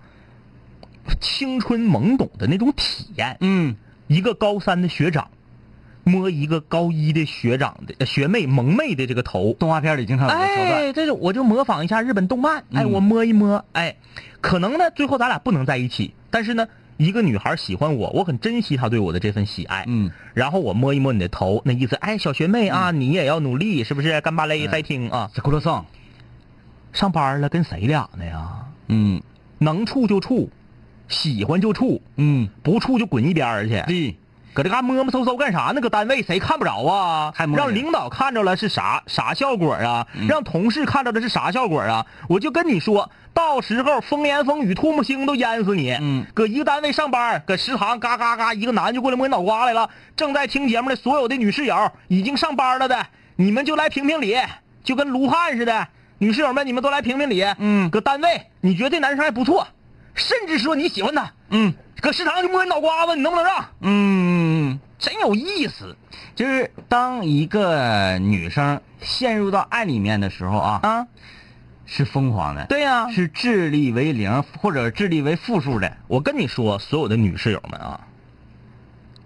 [1.20, 3.36] 青春懵懂的那种体验。
[3.40, 5.28] 嗯一个高三的学长
[6.02, 10.72] 摸一个高一的学长的呃学妹萌妹的这个头，动画片里经常有这桥段。
[10.72, 13.96] 哎，这就我就模仿一下日本动漫，哎，嗯我摸一摸，哎，
[14.40, 19.84] 可能呢最后咱俩不能在一起，但是呢一个女孩喜欢我，我很珍惜她对我的这份喜爱。
[19.86, 24.20] 嗯，然后我摸一摸你的头，那意思，哎，小学妹啊，你也要努力，是不是？
[24.22, 25.30] 干巴嘞在听啊。
[25.32, 25.86] 这咕噜桑，
[26.92, 28.66] 上班了，跟谁俩呢呀？
[28.88, 29.22] 嗯
[29.58, 30.50] 能处就处，
[31.10, 33.82] 喜欢就处，嗯，不处就滚一边儿去。
[33.86, 34.16] 对，
[34.54, 35.80] 搁这嘎摸摸搜搜干啥呢？
[35.80, 37.34] 搁单位谁看不着啊？
[37.54, 40.06] 让领导看着了是啥啥效果啊？
[40.28, 42.06] 让同事看着的是啥效果啊？
[42.28, 45.90] 我就跟你说，到时候风言风语、唾沫星都淹死你。
[46.00, 49.90] 嗯搁一个单位上班，搁食堂嘎嘎嘎，一个男的就过来摸你脑瓜来了。
[50.16, 54.36] 正在听节目的所有的女室友，已经上班了的，你们就来评评理，
[54.84, 55.88] 就跟卢汉似的。
[56.18, 57.42] 女室友们，你们都来评评理。
[57.58, 59.66] 嗯搁单位你觉得这男生还不错，
[60.20, 61.74] 甚至说你喜欢他，嗯。
[62.00, 63.62] 搁食堂就摸你脑瓜子，你能不能让？
[63.80, 65.94] 嗯，真有意思。
[66.34, 71.06] 就是当一个女生陷入到爱里面的时候啊，啊！
[71.84, 75.94] 是疯狂的，对呀、是智力为零或者智力为负数的。
[76.06, 78.00] 我跟你说，所有的女室友们啊，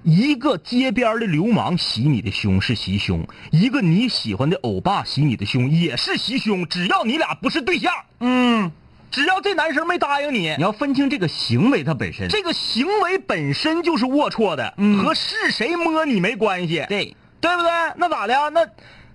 [0.02, 8.72] 一个街边的流氓袭你的胸是袭胸，一个你喜欢的欧巴袭你的胸也是袭胸，只要你俩不是对象，嗯，
[9.14, 12.28] 只要这男生没答应你你，要分清这个行为它本身。
[12.28, 17.70] 这个行为本身就是龌龊的，嗯和是谁摸你没关系，对，对不对？
[17.94, 18.50] 那咋的？
[18.50, 18.66] 那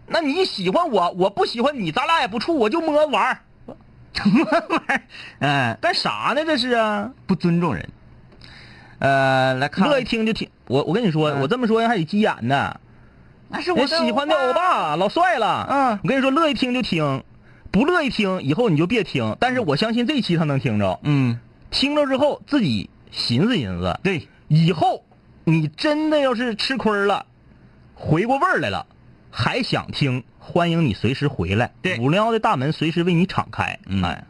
[0.07, 3.39] 那你喜欢我，我不喜欢你，咱俩也不处，我就摸玩儿
[4.23, 5.01] 摸玩儿
[5.39, 6.45] 嗯，干啥呢？
[6.45, 7.11] 这是啊。
[7.27, 7.89] 不尊重人。
[8.99, 10.49] 呃，来看，乐意听就听。
[10.67, 12.79] 我我跟你说，嗯我这么说还得急眼呢。
[13.49, 15.67] 那是我我喜欢的欧巴老帅了。
[15.69, 17.21] 嗯我跟你说，乐意听就听，
[17.71, 19.37] 不乐意听以后你就别听。
[19.39, 21.39] 但是我相信这期他能听着，嗯，
[21.71, 23.99] 听着之后自己寻思寻思。
[24.03, 25.03] 对，以后
[25.43, 27.25] 你真的要是吃亏了，
[27.93, 28.85] 回过味儿来了，
[29.29, 31.71] 还想听，欢迎你随时回来。
[31.81, 33.79] 对五零幺的大门随时为你敞开。
[33.85, 34.25] 嗯哎，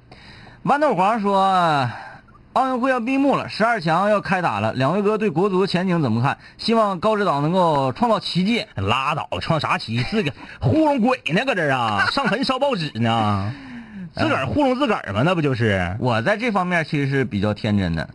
[0.63, 1.89] 豌豆黄说，
[2.59, 6.37] 奥运会要闭幕了，十二强要开打了，两位哥对国足的前景怎么看？
[6.57, 8.65] 希望高指导能够创造奇迹。
[8.75, 10.03] 拉倒，创啥奇迹？
[10.03, 11.45] 自个糊弄鬼呢？
[11.45, 13.53] 搁这儿啊， 上坟烧报纸呢？
[14.13, 15.21] 自个儿糊弄自个儿吗？
[15.23, 15.95] 那不就是？
[16.01, 18.09] 我在这方面其实是比较天真的。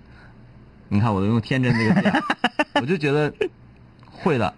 [0.88, 2.22] 你看，我都用“天真”这个词，
[2.83, 3.33] 我就觉得
[4.11, 4.52] 会的。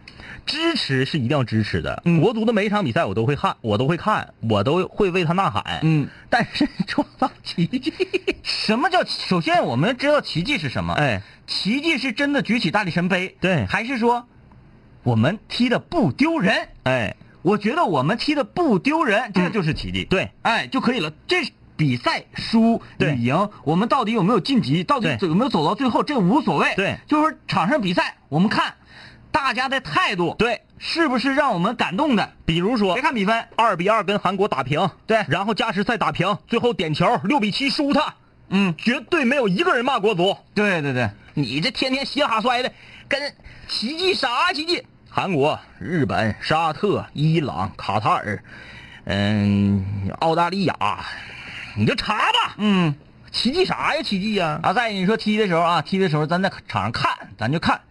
[0.46, 2.02] 支持是一定要支持的。
[2.06, 5.80] 嗯国足的每一场比赛我都会看，我都会看，我都会为他呐喊。
[5.82, 7.92] 嗯，但是创造奇迹，
[8.42, 9.04] 什么叫？
[9.04, 10.94] 首先，我们知道奇迹是什么？
[10.94, 14.26] 哎，奇迹是真的举起大力神杯，对还是说
[15.02, 16.68] 我们踢的不丢人？
[16.84, 20.04] 哎，我觉得我们踢的不丢人，这就是奇迹。
[20.04, 21.12] 对，哎，就可以了。
[21.26, 21.44] 这
[21.76, 26.74] 比赛输对与赢，我们到底有没有晋级，到底有没有走到最后，这无所谓。
[26.74, 28.74] 对就是说场上比赛，我们看
[29.36, 32.32] 大家的态度，对，是不是让我们感动的？
[32.46, 38.14] 比如说别看比分，二比二跟韩国打平，对然后加时赛打平，最后点球六比七输他，
[38.48, 40.38] 嗯，绝对没有一个人骂国足。
[40.54, 42.72] 对对对，你这天天嘻哈摔的，
[43.08, 43.34] 跟
[43.68, 44.86] 奇迹啥奇迹？
[45.10, 48.42] 韩国、日本、沙特、伊朗、卡塔尔，
[49.04, 50.74] 嗯，澳大利亚，
[51.76, 52.94] 你就查吧，嗯。
[53.32, 54.02] 奇迹啥呀？
[54.02, 57.82] 奇迹呀、啊，再一个你说踢的时候啊，踢的时候咱在场上看，咱就看。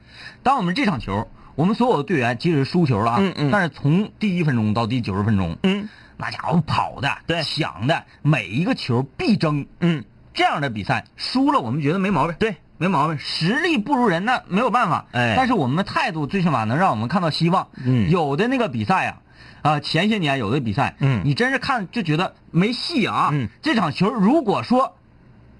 [0.41, 5.87] 当我们这场球，我们所有的队员即使输球了啊，嗯嗯但是从第一分钟到第九十分钟，嗯
[6.17, 9.65] 那家伙跑的、对抢的，每一个球必争。
[9.81, 13.17] 嗯，这样的比赛输了，我们觉得没毛病，对，没毛病。
[13.17, 15.05] 实力不如人，那没有办法。
[15.11, 17.67] 哎但是我们的态度最起码能让我们看到希望。
[17.83, 19.21] 嗯有的那个比赛啊、
[19.61, 23.29] 啊，前些年有的比赛，嗯你真是看就觉得没戏啊。
[23.33, 24.95] 嗯这场球如果说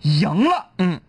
[0.02, 1.02] 赢了，嗯，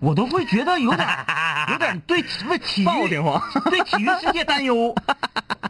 [0.00, 1.08] 我都会觉得有点
[1.70, 3.08] 有点对为体育
[3.70, 4.94] 对体育世界担忧。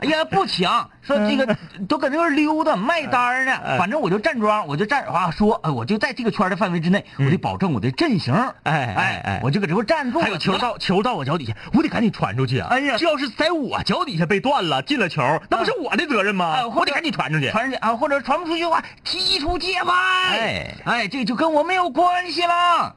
[0.00, 1.56] 哎呀，不强，说这个
[1.88, 3.52] 都搁那块溜达卖单呢。
[3.64, 8.32] 哎反正我就站桩，我就站啊说，呃我就在这个圈的范围之内，我得保证我的阵型。
[8.32, 10.20] 嗯哎哎哎哎我就搁这块站住。
[10.20, 12.68] 还有球到球到我脚底下，我得赶紧传出去啊！
[12.70, 16.52] 哎呀这要是在我脚底下被断了，进了球，那不是我的责任吗？
[16.54, 17.50] 哎我得赶紧传出去。
[17.50, 19.92] 传出去啊，或者传不出去的话，踢出界外。
[19.94, 22.94] 哎哎，这就跟我没有关系了。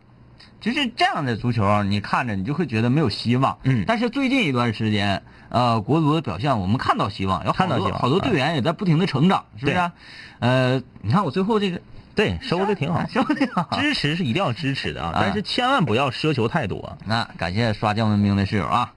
[0.64, 3.58] 就是这样的足球啊，你看着你就会觉得没有希望。
[3.64, 9.92] 嗯但是最近一段时间，呃，国足的表现我们看到希望，有好看到希望多好多队员也在不停的成长，是不是啊？
[10.40, 11.82] 呃，你看我最后这个
[12.16, 13.68] 对，收的挺好，收的挺好。
[13.74, 16.98] 支持是一定要支持的啊，啊但是千万不要奢求太多。
[17.06, 18.94] 那感谢刷降温冰的室友啊。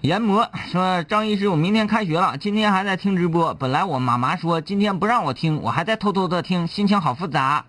[0.00, 3.52] 研磨说：“张医师，我明天开学了，今天还在听直播。
[3.52, 7.66] 本来我妈妈说今天不让我听，我还在偷偷的听，心情好复杂。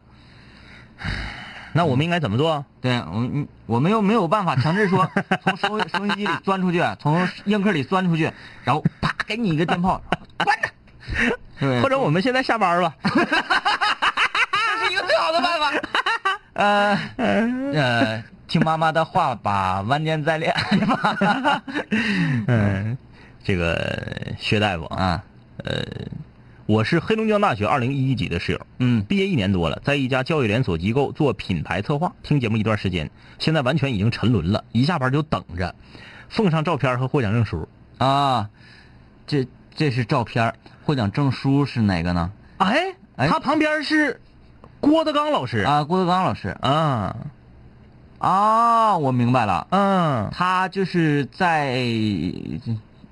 [1.75, 2.63] 那我们应该怎么做？
[2.79, 5.11] 对我们，我们又没有办法强制说
[5.43, 8.31] 从收收音机里钻出去，从映客里钻出去，
[8.63, 10.01] 然后啪给你一个电炮，
[10.37, 10.57] 关
[11.59, 11.81] 着？
[11.81, 12.95] 或者我们现在下班吧？
[13.03, 13.09] 这
[14.87, 15.73] 是一个最好的办法。
[16.55, 21.61] 呃呃，听妈妈的话吧，晚点再恋爱吧。
[22.47, 22.97] 嗯，
[23.43, 25.21] 这个薛大夫啊，啊，
[26.67, 29.03] 我是黑龙江大学二零一一级的室友，嗯。
[29.03, 35.75] 毕业一年多了，在一家教育连锁机构做品牌策划，听节目一段时间，现在完全已经沉沦了，一下班就等着。
[36.27, 37.69] 奉上照片和获奖证书。
[37.99, 38.49] 啊，
[39.27, 42.31] 这这是照片获奖证书是哪个呢？
[42.57, 43.27] 哎，哎。
[43.27, 44.19] 他旁边是
[44.79, 45.59] 郭德纲老师。
[45.59, 46.49] 啊，郭德纲老师。
[46.61, 47.15] 啊，
[48.17, 50.31] 啊，我明白了，嗯。
[50.31, 51.75] 他就是在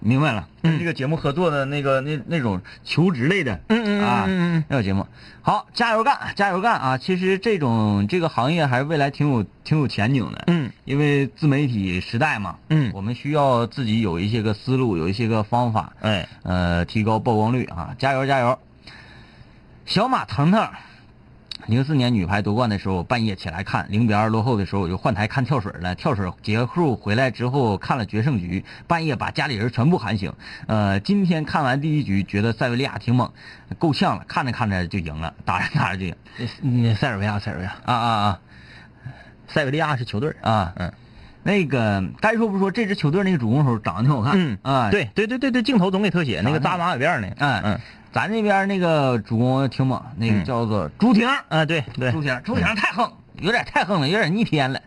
[0.06, 5.08] 明白了，这个节目合作的那个那那种求职类的，嗯嗯啊嗯嗯那个节目，
[5.42, 6.98] 好，加油干，加油干啊！
[6.98, 17.96] 其实这种这个行业还是未来挺有挺有前景的，嗯因为自媒体时代嘛，嗯我们需要自己有一些个思路，有一些个方法，哎，呃，提高曝光率啊！
[17.98, 18.60] 加油加油！
[19.86, 20.70] 小马腾腾，
[21.68, 25.96] 零四年女排夺冠的时候，半夜起来看，零比二落后的时候，我就换台看跳水了。
[25.96, 30.34] 跳水结束回来之后，看了决胜局，半夜把家里人全部喊醒。
[30.68, 33.32] 呃，今天看完第一局，觉得塞维利亚挺猛，
[33.80, 36.16] 够呛了，看着看着就赢了，打着打着就赢。
[36.62, 38.40] 嗯，塞尔维亚，塞尔维亚，啊啊啊
[39.48, 40.36] 塞维利亚是球队。
[40.42, 40.74] 啊啊！
[40.76, 40.94] 嗯，
[41.44, 44.34] 那个该说不说，这支球队那个主攻手长得挺好看。
[44.36, 47.28] 嗯啊，对对对对对，镜头总给特写，那个扎马尾辫呢。
[47.38, 47.80] 哎嗯
[48.14, 51.28] 咱这边那个主攻挺猛，那个嗯叫做朱婷。
[51.50, 54.80] 啊，对对，朱婷，朱婷太横，有点太横了，有点逆天了。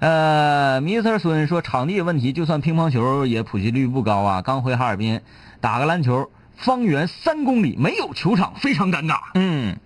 [0.00, 4.42] 呃，米斯特孙说场地问题，就算乒乓球也普及率不高啊。
[4.42, 5.20] 刚回哈尔滨
[5.60, 9.20] 打个篮球，方圆三公里没有球场，非常尴尬。
[9.34, 9.76] 嗯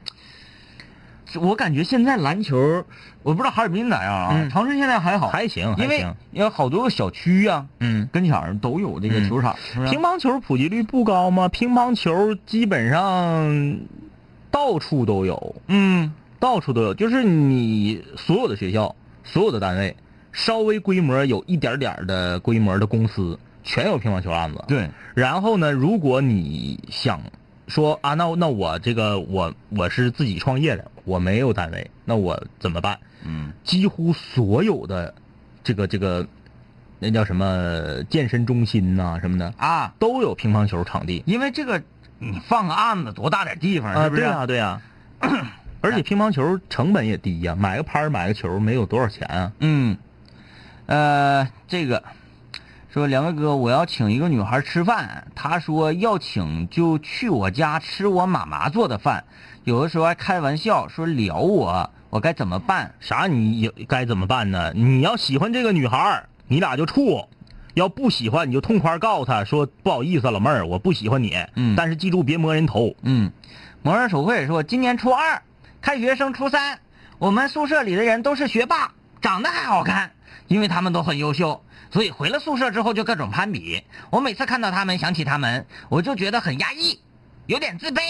[1.37, 2.85] 我感觉现在篮球，
[3.23, 8.09] 我不知道哈尔滨咋样啊，嗯长春现在还好，还行还因为行有好多个小区呀、嗯。
[8.13, 9.57] 跟前儿都有这个球场？
[9.91, 11.49] 乒乓球普及率不高吗？
[11.49, 13.79] 乒乓球基本上
[14.51, 19.97] 到处都有，嗯到处都有，就是你所有的学校、所有的单位，
[20.33, 24.63] 稍微规模有一点点的规模的公司，全有乒乓球案子。
[24.69, 27.21] 对，然后呢，如果你想
[27.69, 32.99] 说啊，那那我这个我我是自己创业的，我没有单位，那我怎么办？
[33.25, 35.15] 嗯几乎所有的
[35.65, 36.27] 这个这个
[36.99, 41.23] 那叫什么健身中心呐、什么的，啊，都有乒乓球场地。
[41.27, 41.83] 因为这个
[42.19, 44.23] 你放个案子多大点地方，是不是？
[44.23, 44.81] 对啊，对啊。
[45.83, 49.53] 而且乒乓球成本也低呀、买个拍儿买个球没有多少钱啊。
[49.61, 49.97] 嗯，
[50.87, 52.03] 呃，这个
[52.97, 59.25] 说两位哥，我要请一个女孩吃饭，她说要请就去我家吃我妈妈做的饭，
[59.65, 62.95] 有的时候还开玩笑说撩我，我该怎么办？
[62.99, 64.73] 啥你也该怎么办呢？
[64.75, 67.29] 你要喜欢这个女孩，你俩就处；
[67.75, 71.37] 要不喜欢，你就痛快告诉她说不好意思，老妹儿，我不喜欢你。
[71.55, 72.97] 嗯但是记住别摸人头。
[73.03, 73.31] 嗯，
[73.83, 75.43] 摩人手绘说今年初二，
[75.83, 76.79] 开学升初三，
[77.19, 80.13] 我们宿舍里的人都是学霸，长得还好看，
[80.49, 83.83] 因为他们都很优秀，所以回了宿舍之后就各种攀比。
[84.11, 86.99] 我每次看到他们，想起他们，我就觉得很压抑，
[87.47, 88.01] 有点自卑。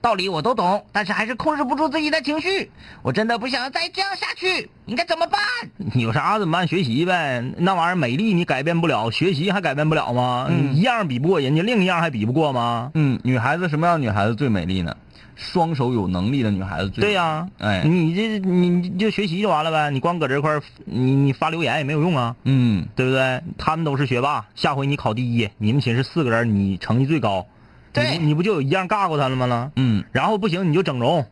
[0.00, 2.70] 道理我都懂，但是还是控制不住自己的情绪。
[3.02, 5.40] 我真的不想再这样下去，应该怎么办？
[5.76, 6.68] 你有啥怎么办？
[6.68, 10.46] 学习呗，那玩意儿美丽你改变不了，学习还改变不了吗？
[10.48, 12.92] 嗯你一样比不过人家，另一样还比不过吗？
[12.94, 14.96] 嗯，女孩子什么样的女孩子最美丽呢？
[15.38, 17.82] 双手有能力的女孩子最对呀、哎。
[17.84, 22.86] 你这你你就学习就完了呗，你光搁这块儿你你发留言也没有用啊，嗯。
[22.96, 23.40] 对不对？
[23.56, 27.46] 他们都是学霸，下回你考第一，你们寝室四个人你成绩最高，
[27.92, 28.18] 对。
[28.18, 29.46] 你你不就有一样尬过他了吗？
[29.46, 29.70] 了？
[29.76, 31.24] 嗯，然后不行你就整容，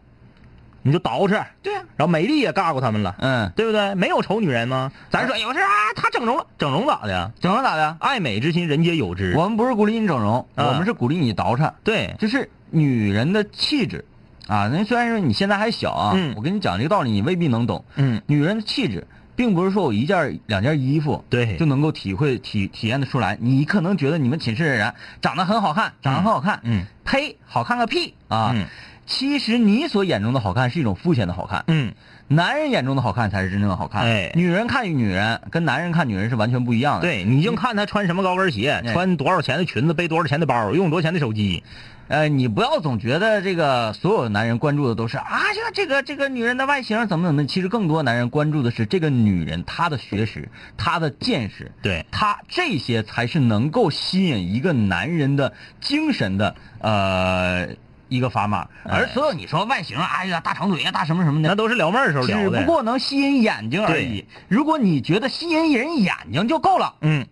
[0.83, 3.97] 你就捯饬，对呀、然后美丽也尬过他们了，嗯，对不对？
[3.97, 4.93] 没有丑女人吗？
[5.11, 7.33] 咱说有事啊，她整容了，整容咋的？
[7.41, 7.97] 整容咋的？
[7.99, 9.35] 爱美之心人皆有之。
[9.37, 14.05] 我们不是鼓励你整容，啊我们是鼓励你捯饬，对，就是女人的气质
[14.47, 14.69] 啊。
[14.73, 17.85] 那虽然说你现在还小啊，嗯我跟你讲这个道理，你未必能懂。
[17.97, 23.37] 嗯，女人的气质，并不是说我一件两件衣服对就能够体会体体验的出来。
[23.41, 28.53] 你可能觉得你们寝室的人长得很好看，长得很好看，嗯呸，好看个屁啊！
[28.55, 28.67] 嗯
[29.09, 31.95] 其实你所眼中的好看是一种肤浅的好看，嗯，
[32.29, 34.03] 男人眼中的好看才是真正的好看。
[34.03, 37.03] 哎女人看女人跟男人看女人是完全不一样的。
[37.03, 41.63] 对你就看她穿什么高跟鞋，哎穿多少钱的裙子，背多少钱的包，用多少钱的手机。
[42.09, 57.71] 呃，你不要总觉得这个所有的男人关注的都是啊，这个这个这个女人的外形怎么怎么，其实更多男人关注的是这个女人她的学识、她的见识，对她这些才是能够吸引一个男人的精神的呃
[58.09, 58.69] 一个砝码。
[58.85, 62.61] 而哎所有你说外形，哎呀大长腿呀、大什么什么的，那都是撩妹儿时候聊的。
[62.61, 64.27] 只不过能吸引眼睛而已。
[64.49, 67.27] 如果你觉得吸引人眼睛就够了，嗯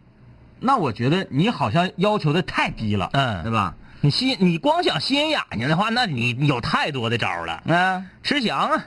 [0.61, 3.75] 那我觉得你好像要求的太低了，嗯对吧？
[4.01, 7.63] 你吸你光想吸引眼睛的话，那你有太多的招了。
[7.67, 8.09] 嗯。
[8.23, 8.85] 吃翔啊，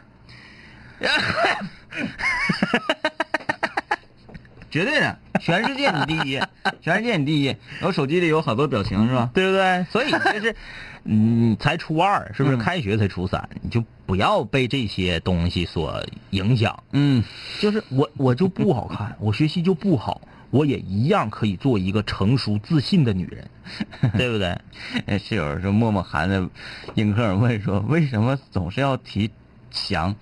[4.70, 6.40] 绝对的，全世界你第一，
[6.82, 7.56] 全世界你第一。
[7.82, 9.30] 我手机里有好多表情是吧？
[9.34, 9.86] 对不对？
[9.92, 10.56] 所以就是，
[11.10, 12.58] 嗯，才初二，是不是？
[12.58, 16.84] 嗯开学才初三，你就不要被这些东西所影响。
[16.92, 17.24] 嗯，
[17.62, 23.50] 就是我我就不好看，我学习就不好，我也一样可以做一个成熟自信的女人，
[24.18, 24.60] 对不对？
[25.06, 26.50] 呃 室友说默默含着
[26.96, 29.32] 映客问说，为什么总是要提
[29.72, 30.14] 翔？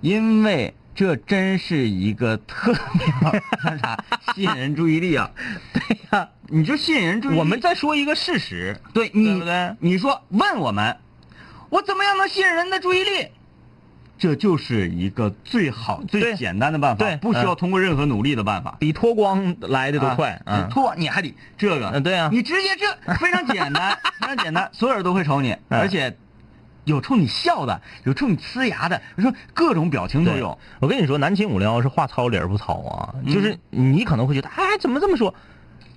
[0.00, 5.30] 因为这真是一个特别吸引人注意力啊！
[5.74, 7.38] 对呀、你就吸引人注意力。
[7.38, 10.96] 我们再说一个事实，对你对不对你说问我们，
[11.70, 13.28] 我怎么样能吸引人的注意力？
[14.16, 18.76] 这就是一个最好、最简单的办法，对不需要通过任何努力的办法。
[18.78, 20.40] 比脱光来的都快。
[20.70, 26.16] 脱你还得这个，嗯对啊你直接这非常简单， 非常简单，所有人都会瞅你，嗯而且
[26.84, 30.58] 有冲你笑的，有冲你呲牙的，有说各种表情都有。
[30.80, 35.34] 我跟你说，南秦五零幺是话糙理儿不糙啊，嗯就是你可能会觉得，哎，怎么这么说？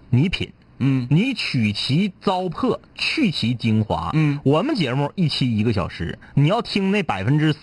[0.10, 4.12] 你品，嗯你取其糟粕，去其精华。
[4.14, 7.54] 嗯我们节目一期一个小时，你要听那百分之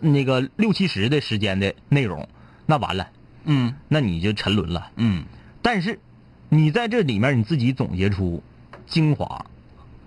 [0.00, 2.28] 那个六七十的时间的内容，
[2.66, 3.08] 那完了，
[3.44, 4.90] 嗯那你就沉沦了。
[4.96, 5.24] 嗯
[5.62, 5.98] 但是
[6.50, 8.42] 你在这里面你自己总结出
[8.86, 9.46] 精华，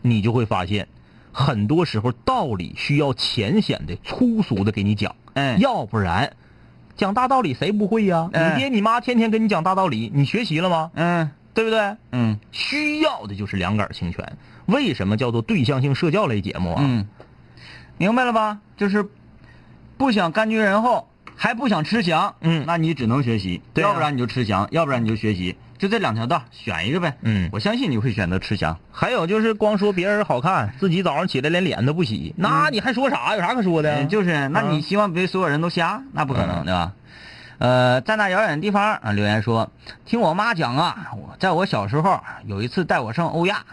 [0.04, 0.88] 你就会发现，
[1.38, 6.34] 很多时候道理需要浅显的、粗俗的给你讲，嗯要不然
[6.96, 10.90] 讲大道理谁不会呀、哎你爹你妈天天跟你讲大道理，你学习了吗？
[10.96, 11.96] 嗯对不对？
[12.12, 14.38] 嗯需要的就是两杆清泉。
[14.66, 16.82] 为什么叫做对象性社交类节目啊？
[16.84, 17.08] 嗯，
[18.00, 18.60] 明白了吧？
[18.76, 19.08] 就是
[19.96, 27.18] 不想甘居人后，还不想吃翔，嗯那你只能学习，对啊要不然你就吃翔，要不然你就学习，就这两条道，选一个呗。
[27.22, 28.78] 嗯我相信你会选择吃翔。
[28.92, 33.36] 还有就是光说别人好看，自己早上起来连脸都不洗，那你还说啥？
[33.36, 34.04] 有啥可说的？
[34.04, 36.02] 嗯就是，那你希望别所有人都瞎？
[36.14, 36.94] 那不可能，嗯对吧？
[37.60, 39.72] 呃，在那遥远的地方啊，留言说，
[40.06, 43.66] 听我妈讲啊，我在我小时候有一次带我上欧亚，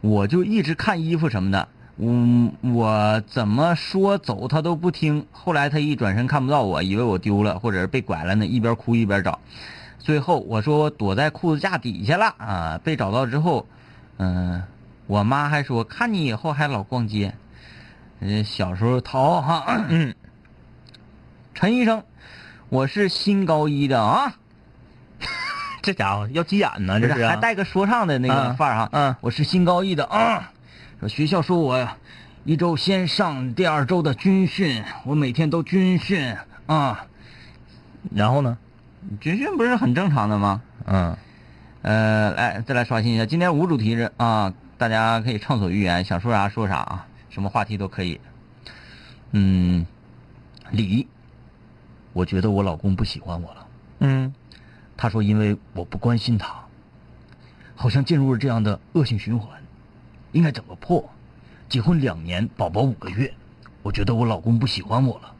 [0.00, 1.68] 我就一直看衣服什么的，
[1.98, 5.26] 嗯，我怎么说走他都不听。
[5.30, 9.38] 后来他一转身看不到我，以为我丢了或者是被拐了呢，一边哭一边找。
[10.02, 13.68] 最后我说我躲在裤子架底下了啊，被找到之后，
[14.16, 14.60] 嗯、
[15.06, 17.32] 我妈还说看你以后还老逛街。
[18.18, 20.12] 呃，小时候淘哈，嗯，
[21.54, 22.02] 陈医生，
[22.68, 24.34] 我是新高一的啊，
[25.82, 28.88] 这家伙要急眼呢，这是还带个说唱的那个嗯范儿哈。
[28.92, 30.50] 嗯我是新高一的啊。
[30.98, 31.88] 说学校说我，
[32.44, 36.36] 一周先上第二周的军训，我每天都军训
[36.66, 37.06] 啊。
[38.12, 38.58] 然后呢？
[39.20, 40.62] 军训不是很正常的吗？
[40.84, 41.16] 嗯，
[41.82, 48.20] 呃，来再来刷新一下，今天无主题是啊，大家可以畅所欲言，想说啥说啥啊，什么话题都可以。
[49.32, 49.86] 嗯，
[50.70, 51.06] 李，
[52.12, 53.66] 我觉得我老公不喜欢我了。
[54.00, 54.34] 嗯，
[54.96, 56.54] 他说因为我不关心他，
[57.74, 59.60] 好像进入了这样的恶性循环，
[60.32, 61.08] 应该怎么破？
[61.68, 63.32] 结婚两年，宝宝五个月，
[63.82, 65.34] 我觉得我老公不喜欢我了。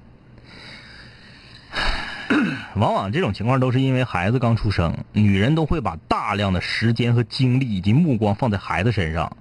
[2.76, 9.36] 往往这种情况都是因为孩子刚出生，女人都会把大量的时间和精力以及目光放在孩子身上，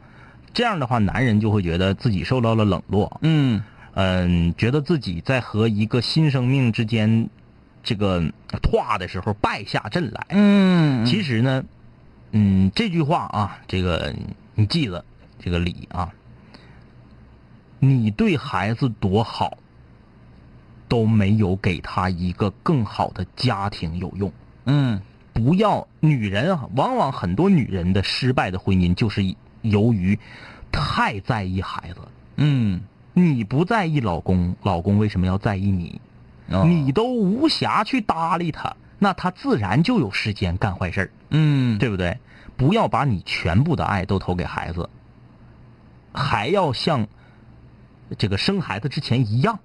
[0.54, 3.64] 这样的话，男人就会觉得自己受到了冷落，嗯。
[3.94, 7.30] 嗯，觉得自己在和一个新生命之间
[7.84, 8.24] 这个
[8.64, 10.28] 跨的时候败下阵来。
[10.30, 11.06] 嗯。
[11.06, 11.66] 其实呢，
[12.32, 14.16] 嗯，这句话啊，这个
[14.56, 15.04] 你记得，
[15.40, 16.10] 这个理啊，
[17.80, 19.58] 你对孩子多好，
[20.92, 24.30] 都没有给他一个更好的家庭有用。
[24.66, 29.24] 嗯不要女人啊，往往很多女人的失败的婚姻就是
[29.62, 30.20] 由于
[30.70, 32.02] 太在意孩子。
[32.36, 32.82] 嗯，
[33.14, 36.02] 你不在意老公，老公为什么要在意你？
[36.50, 41.12] 哦你都无暇去搭理他，那他自然就有时间干坏事儿。
[41.30, 42.18] 嗯对不对？
[42.58, 44.90] 不要把你全部的爱都投给孩子，
[46.14, 47.08] 还要像
[48.18, 49.60] 这个生孩子之前一样，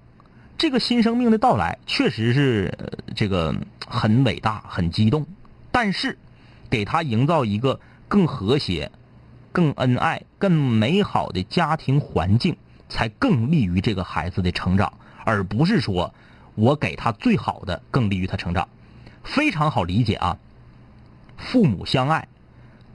[0.57, 3.55] 这个新生命的到来确实是、呃这个
[3.87, 5.25] 很伟大、很激动，
[5.71, 6.17] 但是
[6.69, 8.91] 给他营造一个更和谐、
[9.51, 12.57] 更恩爱、更美好的家庭环境，
[12.89, 14.93] 才更利于这个孩子的成长，
[15.23, 16.13] 而不是说
[16.55, 18.67] 我给他最好的更利于他成长。
[19.23, 20.37] 非常好理解啊。
[21.37, 22.27] 父母相爱，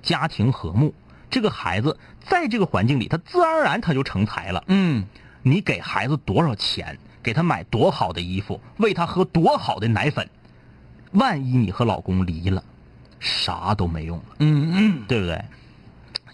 [0.03, 0.95] 家庭和睦，
[1.31, 4.65] 这个孩子在这个环境里，他自然而然他就成才了。
[4.67, 5.07] 嗯
[5.43, 10.29] 你给孩子多少钱，给他买多好的衣服，喂他喝多好的奶粉，
[11.12, 12.62] 万一你和老公离了，
[13.20, 15.43] 啥都没用了，嗯嗯，对不对？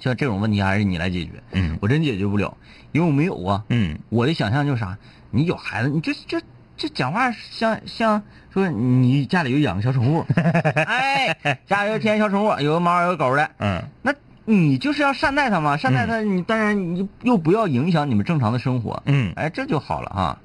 [0.00, 1.76] 像这种问题还是你来解决，嗯。
[1.82, 2.56] 我真解决不了，
[2.92, 3.64] 因为我没有啊。
[3.68, 3.98] 嗯。
[4.08, 4.96] 我的想象就是啥？
[5.30, 6.40] 你有孩子，你就就
[6.76, 8.22] 就讲话像像
[8.54, 10.24] 说你家里有养个小宠物，
[10.86, 11.36] 哎，
[11.66, 13.82] 家里有天小宠物，有个猫有个狗的，嗯。
[14.02, 14.14] 那
[14.44, 19.32] 你就是要善待它嘛，善待它，你当然你又不要影响你们正常的生活，嗯。
[19.34, 20.38] 哎，这就好了哈。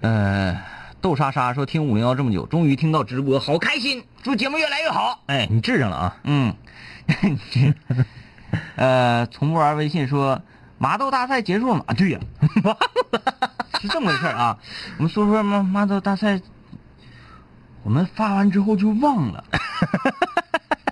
[0.00, 0.56] 呃，
[1.00, 5.24] 豆莎莎说听五零幺这么久，终于听到直播，好开心，祝节目越来越好。
[5.26, 6.16] 哎，你治上了啊？
[6.22, 6.54] 嗯，
[8.76, 10.40] 呃，从不玩微信说
[10.78, 11.84] 麻豆大赛结束了吗？
[11.88, 12.20] 啊，对呀、
[13.80, 14.56] 是这么回事儿啊。
[14.98, 16.40] 我们说说麻麻豆大赛，
[17.82, 19.44] 我们发完之后就忘了，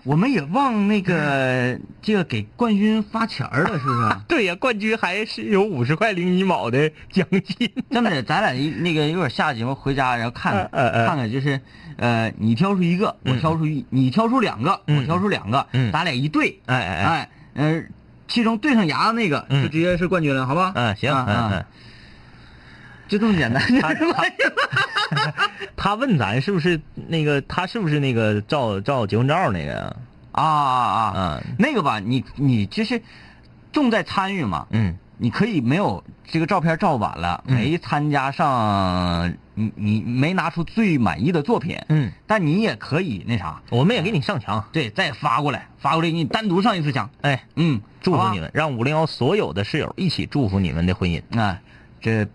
[0.07, 4.17] 我们也忘那个这个给冠军发钱儿了，是不是？
[4.29, 7.69] 对呀，冠军还是有五十块零一毛的奖金。
[7.91, 11.07] 这么的，咱俩一那个一会儿下节目回家，然后看看、嗯嗯嗯。
[11.09, 11.61] 看看，就是
[11.97, 14.99] 呃，你挑出一个，我挑出一，你挑出两个，嗯。
[15.01, 15.91] 我挑出两个，嗯。
[15.91, 17.83] 咱俩一对，哎哎哎，哎，呃，
[18.29, 19.65] 其中对上牙的那个嗯。
[19.65, 20.71] 就直接是冠军了，好吧？
[20.77, 21.65] 嗯行，嗯
[23.09, 23.63] 就这么简单。
[23.81, 25.35] 他他
[25.77, 29.97] 他问咱是不是那个他是不是那个照照结婚照那个呀？
[30.33, 31.43] 啊啊啊！
[31.45, 33.01] 嗯那个吧，你你就是
[33.73, 51.23] 重在参与嘛，嗯你可以没有这个照片照晚了，嗯没参加上，你你没拿出最满意的作品，嗯，但你也可以那啥，我们也给你上墙，对，再发过来，发过来给你单独上一次墙，哎，嗯，祝福你们，让五零幺所有的室友一起祝福你们的婚姻。
[51.41, 51.61] 啊，
[52.03, 52.27] 这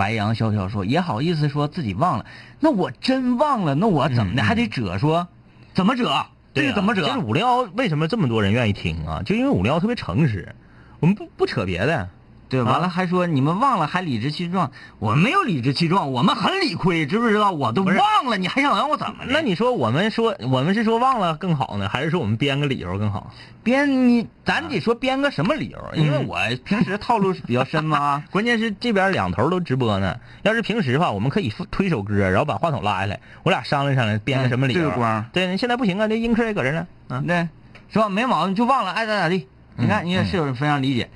[0.00, 2.24] 白羊笑笑说也好意思说自己忘了，
[2.58, 5.28] 那我真忘了，那我怎么的、还得折说，
[5.74, 6.24] 怎么折？
[6.54, 7.06] 这个怎么折？
[7.06, 9.22] 就是五零幺为什么这么多人愿意听啊？
[9.22, 10.54] 就因为五零幺特别诚实，
[11.00, 12.08] 我们不不扯别的。
[12.50, 17.52] 对，完啊了还说你们忘了还理直气壮，我没有理直气壮，我们很理亏，知不知道？
[17.52, 19.24] 我都忘了，你还想让我怎么？
[19.28, 23.32] 那你说我们说我们是说忘了更好呢，还是说我们编个理由更好？
[23.62, 25.78] 编你，咱得说编个什么理由？
[25.94, 28.22] 因为嗯我平时套路是比较深嘛。
[28.32, 30.16] 关键是这边两头都直播呢。
[30.42, 34.90] 要是平时吧，我们可以推首歌，然后把话筒拉下来，我俩商量商量，编个什么理由。
[34.90, 36.86] 光对，现在不行啊，这英科也搁这呢。
[37.08, 37.48] 啊，对，
[37.92, 38.08] 是吧？
[38.08, 39.46] 没毛病，就忘了，爱咋咋地。
[39.76, 41.08] 你看，嗯你看室友非常理解。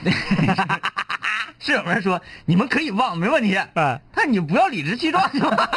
[1.58, 3.56] 室友们说你们可以忘，没问题。
[3.74, 5.70] 嗯，但你不要理直气壮就完了。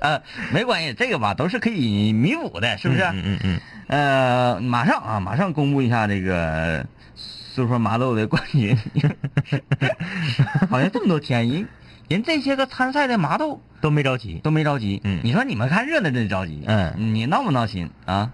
[0.00, 0.22] 呃，
[0.52, 3.02] 没关系，这个吧都是可以弥补的，是不是？
[3.02, 8.76] 嗯嗯嗯呃，马上啊，马上公布一下这个苏说麻豆的冠军。
[10.70, 11.66] 好像这么多天，人
[12.08, 14.38] 人这些个参赛的麻豆嗯，都没着急。
[14.38, 15.00] 都没着急。
[15.04, 16.62] 嗯你说你们看热闹真着急。
[16.66, 18.30] 嗯你闹不闹心啊？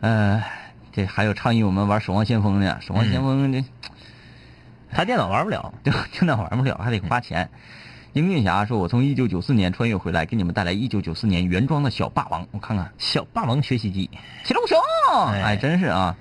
[0.00, 0.42] 呃，
[0.92, 3.64] 这还有倡议我们玩《守望先锋》的，《守望先锋》这。
[4.92, 5.72] 他电脑玩不了。
[5.82, 7.48] 对，电脑玩不了，还得花钱。
[8.12, 14.10] 英俊侠说：“我从一九九四年穿越回来，给你们带来一九九四年原装的小霸王，我看看，小霸王学习机，
[14.44, 14.78] 七龙熊，
[15.32, 16.14] 哎哎，真是啊，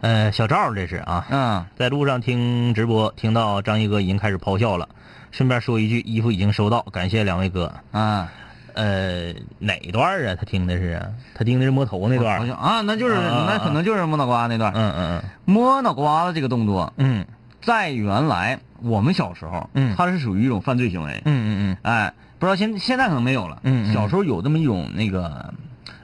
[0.00, 4.88] 呃，小赵这是啊，嗯，在路上听直播，听到张一哥已经开始咆哮了。
[5.30, 7.72] 顺便说一句，衣服已经收到，感谢两位哥。
[7.92, 8.32] 啊，
[8.74, 10.34] 呃，哪段啊？
[10.38, 11.08] 他听的是啊？
[11.34, 12.38] 他听的是摸头那段。
[12.38, 14.72] 好像啊，那就是那可能就是摸脑瓜那段。
[14.74, 17.24] 嗯嗯嗯摸脑瓜子这个动作，嗯
[17.62, 21.24] 在原来我们小时候，嗯它是属于一种犯罪行为嗯。
[21.24, 23.58] 嗯嗯哎，不知道现现在可能没有了。
[23.62, 25.54] 嗯嗯小时候有这么一种那个，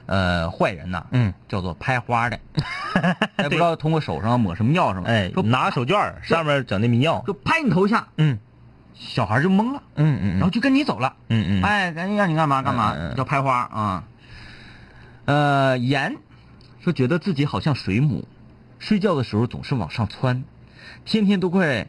[0.07, 2.39] 呃，坏人呐，嗯叫做拍花的，
[3.35, 7.23] 还，不知道通过手上抹什么药什么，嗯，哎，说拿手绢儿上面整那迷药。
[7.27, 8.39] 就拍你头下，嗯
[9.03, 11.15] 小孩就懵了，嗯嗯然后就跟你走了。
[11.27, 14.03] 嗯嗯，哎，赶紧让你干嘛干嘛嗯嗯，嗯叫拍花啊。
[15.25, 16.15] 呃，盐
[16.79, 18.27] 说觉得自己好像水母，
[18.79, 20.43] 睡觉的时候总是往上窜，
[21.03, 21.87] 天天都快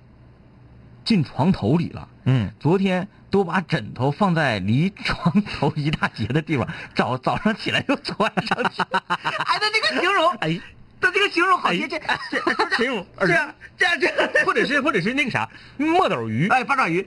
[1.05, 2.09] 进床头里了。
[2.25, 8.83] 嗯昨天都把枕头放在离床头一大截的地方，早早上起来又窜上去。
[8.83, 10.61] 哎，他这个形容，哎，
[11.03, 12.01] 他这个形容好贴切。
[12.31, 15.47] 这这水母这样 这样这样， 或者是或者是那个啥
[15.77, 16.49] 墨斗鱼。
[16.49, 17.07] 哎，八爪鱼，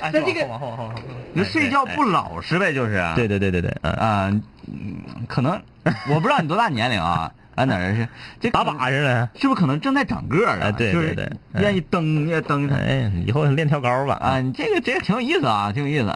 [0.00, 0.46] 哎，那这个
[1.32, 3.00] 你睡觉不哎老实呗，就是。
[3.14, 4.28] 对对对对对，嗯，啊、
[4.66, 4.96] 嗯
[5.28, 5.60] 可能
[6.08, 8.06] 我不知道你多大年龄啊，俺哪儿是
[8.40, 9.28] 这打靶似的。
[9.36, 10.66] 是不是可能正在长个儿啊？
[10.66, 14.14] 哎对对对嗯愿意蹬愿意蹬它哎，以后练跳高吧。
[14.20, 16.14] 啊，你这个这个挺有意思啊，挺有意思。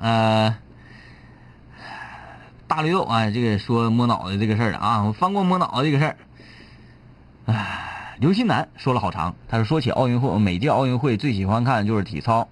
[0.00, 0.54] 呃，
[2.70, 6.16] 大绿豆啊，这个说摸脑袋这个事儿啊，我翻过摸脑袋这个事儿。
[7.46, 12.48] 唉，刘新南说了好长，他说说起奥运会，每届奥运会最喜欢看的就是体操。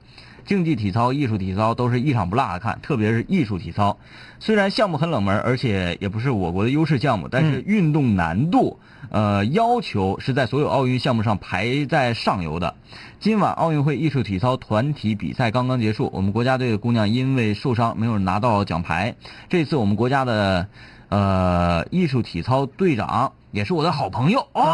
[0.49, 3.99] 竞技体操、艺术体操都是一场不落的看，特别是艺术体操。
[4.41, 8.81] 虽然项目很冷门，而且也不是我国的优势项目，但是嗯运动难度、
[9.11, 12.75] 呃要求是在所有奥运项目上排在上游的。
[13.21, 19.17] 今晚奥运会艺术体操团体比赛刚刚结束，我们国家队的姑娘因为受伤没有拿到奖牌。
[19.51, 20.67] 这次我们国家的
[21.11, 24.63] 呃艺术体操队长也是我的好朋友哦。
[24.63, 24.71] 啊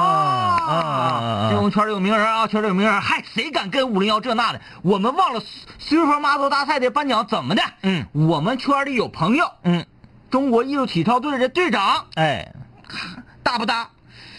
[0.66, 4.61] 啊啊这我们圈里有名人啊，圈里有名人，嗨，谁敢跟五零幺这那的？
[4.83, 5.41] 我们忘了
[5.79, 7.62] Super Model 大赛的颁奖怎么的？
[7.83, 9.85] 嗯，我们圈里有朋友，嗯，
[10.31, 12.53] 中国艺术体操队的队长，哎，
[13.43, 13.89] 大不大？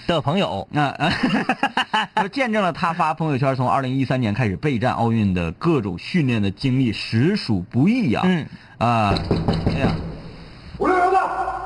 [0.08, 2.12] 的朋友，啊啊！
[2.22, 8.46] 就见证了他发朋友圈从二零一三年开始备战奥运的各种训练的经历，实属不易呀、嗯
[8.78, 9.16] 啊，
[9.66, 9.96] 哎呀，
[10.78, 11.20] 五六零的，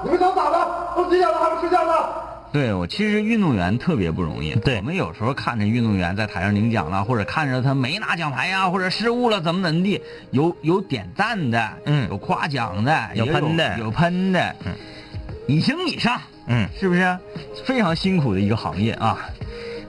[0.05, 0.93] 你们都咋了？
[0.95, 1.93] 都几点了还不睡觉呢？
[2.51, 4.55] 对我其实运动员特别不容易。
[4.55, 14.73] 对我们有时候看着运动员在台上领奖了，或者看着他没拿奖牌呀、或者失误了怎么怎么地，有有点赞的，嗯有夸奖的，有喷的有喷的，嗯，
[15.47, 17.17] 你行你上，嗯，是不是？
[17.65, 19.29] 非常辛苦的一个行业啊。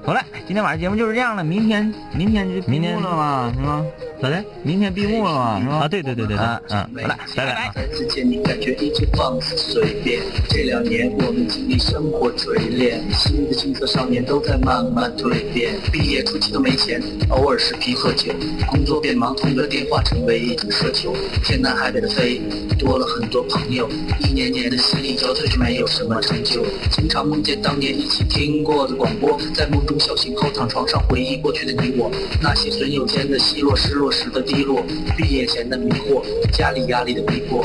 [0.02, 3.84] 好了，今天晚上节目就是这样了，明天明天就闭明天幕了嘛，是吗？
[4.20, 4.42] 咋的？
[4.62, 5.76] 明天闭幕了嘛，是吧？
[5.76, 7.72] 啊，对对对对对，啊嗯，好了，拜拜啊。
[7.74, 10.20] 在之前，你感觉一切放肆随便。
[10.48, 15.74] 这两年，我们经历生活锤炼，新的青涩少年都在慢慢蜕变。
[15.92, 18.32] 毕业初期都没钱，偶尔视频喝酒，
[18.68, 21.14] 工作变忙，通个电话成为一种奢求。
[21.44, 22.40] 天南海北的飞，
[22.78, 23.88] 多了很多朋友，
[24.18, 26.64] 一年年的心力交瘁，却没有什么成就。
[26.90, 32.08] 经常梦见当年一起听过的广播，在梦中小型后躺床上回忆过去的你我，
[32.40, 34.84] 那些损友间的奚落，失落时的低落，
[35.16, 36.22] 毕业前的迷惑，
[36.52, 37.64] 家里压力的逼迫。